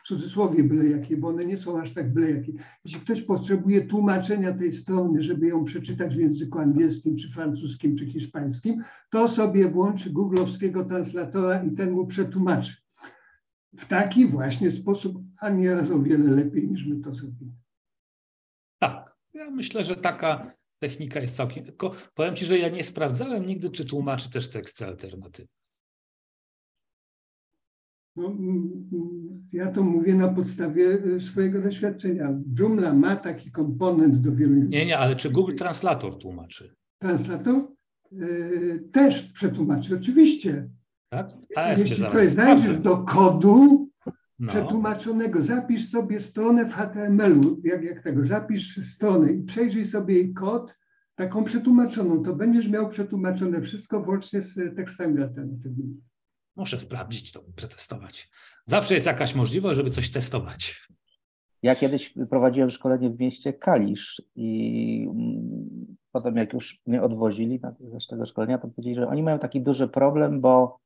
[0.06, 2.54] w cudzysłowie byle jakiej, bo one nie są aż tak byle jakie.
[2.86, 8.06] Jeśli ktoś potrzebuje tłumaczenia tej strony, żeby ją przeczytać w języku angielskim, czy francuskim, czy
[8.06, 12.76] hiszpańskim, to sobie włączy googlowskiego translatora i ten mu przetłumaczy
[13.78, 17.52] w taki właśnie sposób, a nieraz o wiele lepiej niż my to zrobimy.
[18.80, 21.66] Tak, ja myślę, że taka technika jest całkiem.
[21.66, 25.65] Tylko powiem Ci, że ja nie sprawdzałem nigdy, czy tłumaczy też teksty alternatywne.
[28.16, 32.40] No, mm, mm, ja to mówię na podstawie y, swojego doświadczenia.
[32.60, 34.54] Joomla ma taki komponent do wielu.
[34.54, 36.76] Nie, nie, ale czy Google Translator tłumaczy?
[37.00, 37.68] Translator
[38.12, 40.70] yy, też przetłumaczy, oczywiście.
[41.10, 41.30] Tak?
[41.56, 43.90] A Jeśli coś znajdziesz do kodu
[44.40, 44.52] no.
[44.52, 50.34] przetłumaczonego, zapisz sobie stronę w HTML-u, jak, jak tego, zapisz stronę i przejrzyj sobie jej
[50.34, 50.78] kod,
[51.16, 56.02] taką przetłumaczoną, to będziesz miał przetłumaczone wszystko włącznie z tekstami alternatywnymi.
[56.56, 58.30] Muszę sprawdzić to, przetestować.
[58.66, 60.88] Zawsze jest jakaś możliwość, żeby coś testować.
[61.64, 67.72] Ja kiedyś prowadziłem szkolenie w mieście Kalisz i mm, potem jak już mnie odwozili na
[68.10, 70.80] tego szkolenia, to powiedzieli, że oni mają taki duży problem, bo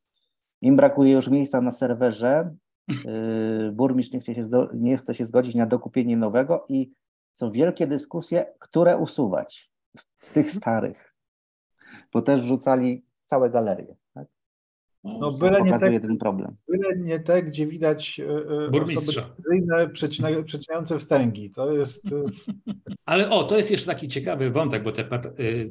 [0.61, 2.49] im brakuje już miejsca na serwerze.
[3.67, 4.43] Y, burmistrz nie chce, się
[4.73, 6.91] nie chce się zgodzić na dokupienie nowego i
[7.33, 9.71] są wielkie dyskusje, które usuwać
[10.19, 11.15] z tych starych,
[12.13, 13.95] bo też wrzucali całe galerie.
[15.03, 15.11] Tak?
[15.19, 16.55] No, byle nie, te, ten problem.
[16.67, 21.51] byle nie te, gdzie widać y, y, osoby przecinające wstęgi.
[21.51, 22.03] To jest.
[23.05, 25.03] Ale o, to jest jeszcze taki ciekawy wątek, bo te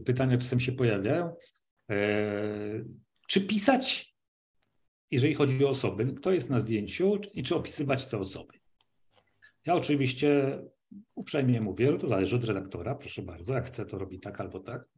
[0.04, 1.34] pytania czasem się pojawiają.
[1.90, 1.96] E,
[3.28, 4.08] czy pisać
[5.10, 8.54] jeżeli chodzi o osoby, kto jest na zdjęciu i czy opisywać te osoby.
[9.66, 10.58] Ja oczywiście
[11.14, 14.88] uprzejmie mówię, to zależy od redaktora, proszę bardzo, jak chce, to robi tak albo tak.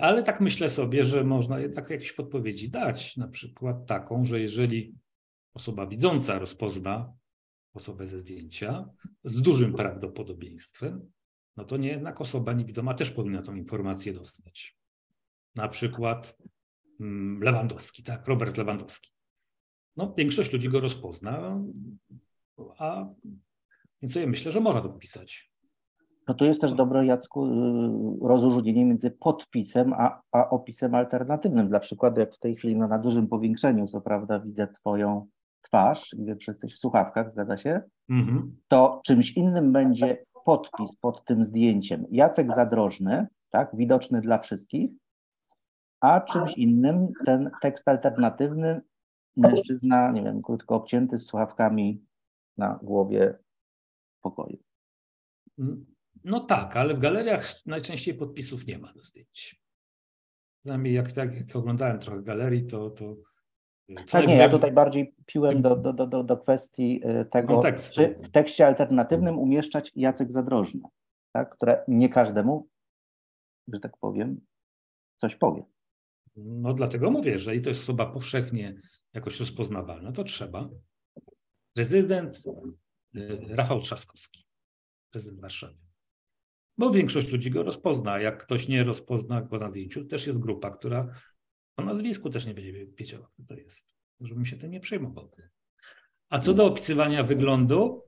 [0.00, 4.94] Ale tak myślę sobie, że można jednak jakieś podpowiedzi dać, na przykład taką, że jeżeli
[5.54, 7.12] osoba widząca rozpozna
[7.74, 8.88] osobę ze zdjęcia
[9.24, 11.12] z dużym prawdopodobieństwem,
[11.56, 14.76] no to nie jednak osoba niewidoma też powinna tą informację dostać.
[15.54, 16.36] Na przykład
[17.00, 19.10] Mm, Lewandowski, tak, Robert Lewandowski.
[19.96, 21.60] No, większość ludzi go rozpozna,
[22.78, 23.06] a
[24.02, 25.52] więc sobie myślę, że można to wpisać.
[26.28, 31.68] No to jest też dobre, Jacku, y, rozróżnienie między podpisem a, a opisem alternatywnym.
[31.68, 35.26] Dla przykładu, jak w tej chwili no, na dużym powiększeniu, co prawda, widzę Twoją
[35.62, 37.82] twarz i wiem, że jesteś w słuchawkach, zgadza się?
[38.10, 38.56] Mhm.
[38.68, 42.06] To czymś innym będzie podpis pod tym zdjęciem.
[42.10, 44.90] Jacek Zadrożny, tak, widoczny dla wszystkich,
[46.00, 48.80] a czymś innym ten tekst alternatywny,
[49.36, 52.04] mężczyzna, nie wiem, krótko obcięty z słuchawkami
[52.56, 53.38] na głowie
[54.18, 54.58] w pokoju.
[56.26, 59.62] No tak, ale w galeriach najczęściej podpisów nie ma do zdjęć.
[60.58, 62.90] Przynajmniej jak, jak, jak oglądałem trochę galerii, to.
[62.90, 63.16] to
[64.10, 67.60] tak, nie, ja tutaj bardziej piłem do, do, do, do kwestii y, tego,
[67.92, 70.80] czy w tekście alternatywnym umieszczać Jacek Zadrożny,
[71.32, 72.68] tak, które nie każdemu,
[73.72, 74.40] że tak powiem,
[75.16, 75.64] coś powie.
[76.36, 78.80] No dlatego mówię, jeżeli to jest osoba powszechnie
[79.12, 80.68] jakoś rozpoznawalna, to trzeba.
[81.74, 82.40] Prezydent
[83.16, 84.46] y, Rafał Trzaskowski,
[85.10, 85.85] prezydent Warszawy.
[86.78, 88.20] Bo większość ludzi go rozpozna.
[88.20, 91.08] Jak ktoś nie rozpozna go na zdjęciu, też jest grupa, która
[91.76, 93.88] o nazwisku też nie będzie wiedziała, kto to jest.
[94.20, 95.30] Żebym się tym nie przejmował.
[96.28, 98.02] A co do opisywania wyglądu,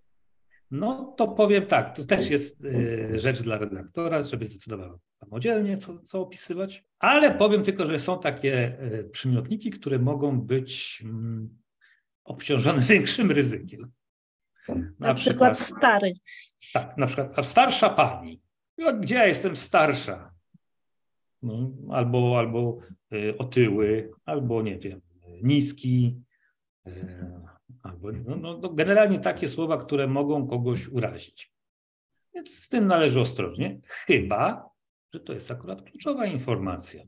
[0.70, 5.98] no to powiem tak, to też jest y, rzecz dla redaktora, żeby zdecydował samodzielnie, co,
[5.98, 11.58] co opisywać, ale powiem tylko, że są takie y, przymiotniki, które mogą być mm,
[12.24, 13.92] obciążone większym ryzykiem.
[14.68, 16.12] Na, na przykład, przykład stary.
[16.72, 18.40] Tak, na przykład starsza pani.
[18.78, 20.30] No, gdzie ja jestem starsza.
[21.42, 22.78] No, albo, albo
[23.12, 25.00] y, otyły, albo nie wiem,
[25.42, 26.22] niski,
[26.86, 27.18] y,
[27.82, 31.52] albo no, no, no, generalnie takie słowa, które mogą kogoś urazić.
[32.34, 34.70] Więc z tym należy ostrożnie, chyba,
[35.14, 37.02] że to jest akurat kluczowa informacja.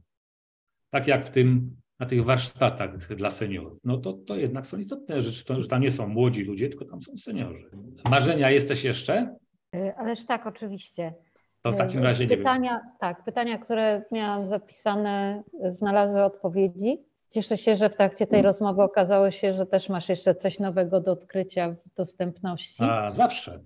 [0.91, 3.79] Tak jak w tym, na tych warsztatach dla seniorów.
[3.85, 6.85] No to, to jednak są istotne rzeczy, to, że tam nie są młodzi ludzie, tylko
[6.85, 7.71] tam są seniorzy.
[8.11, 9.37] Marzenia jesteś jeszcze?
[9.77, 11.15] Y, ależ tak, oczywiście.
[11.63, 12.93] To w takim razie nie pytania, wiem.
[13.01, 16.99] Tak, pytania, które miałam zapisane, znalazły odpowiedzi.
[17.31, 21.01] Cieszę się, że w trakcie tej rozmowy okazało się, że też masz jeszcze coś nowego
[21.01, 22.83] do odkrycia w dostępności.
[22.83, 23.61] A zawsze.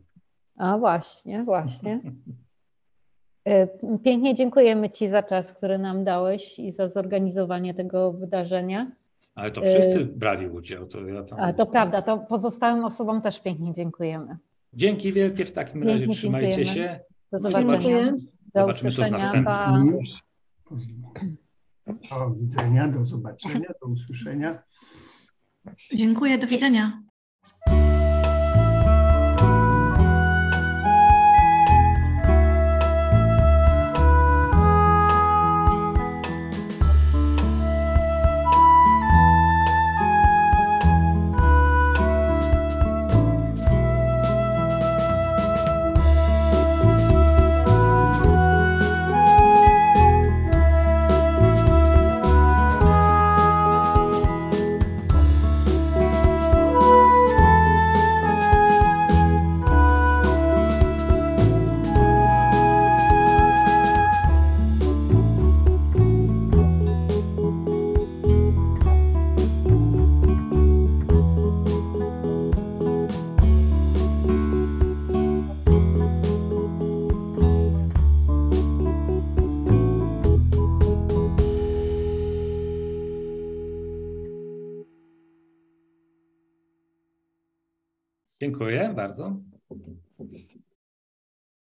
[0.57, 2.01] A właśnie, właśnie.
[3.49, 3.69] Y,
[4.05, 8.91] pięknie dziękujemy Ci za czas, który nam dałeś i za zorganizowanie tego wydarzenia.
[9.35, 10.87] Ale to wszyscy y, brali udział.
[10.87, 11.41] To ja tam...
[11.41, 14.37] A to prawda, to pozostałym osobom też pięknie dziękujemy.
[14.73, 15.95] Dzięki wielkie w takim razie.
[15.95, 16.75] Pięknie Trzymajcie dziękujemy.
[16.75, 17.14] się.
[17.35, 17.79] Do zobaczenia.
[17.79, 18.13] Dziękuję.
[18.55, 19.99] Do Zobaczymy, co w następnym.
[22.11, 24.63] Do widzenia, do zobaczenia, do usłyszenia.
[25.95, 27.03] Dziękuję, do widzenia.
[88.65, 89.37] Dziękuję bardzo.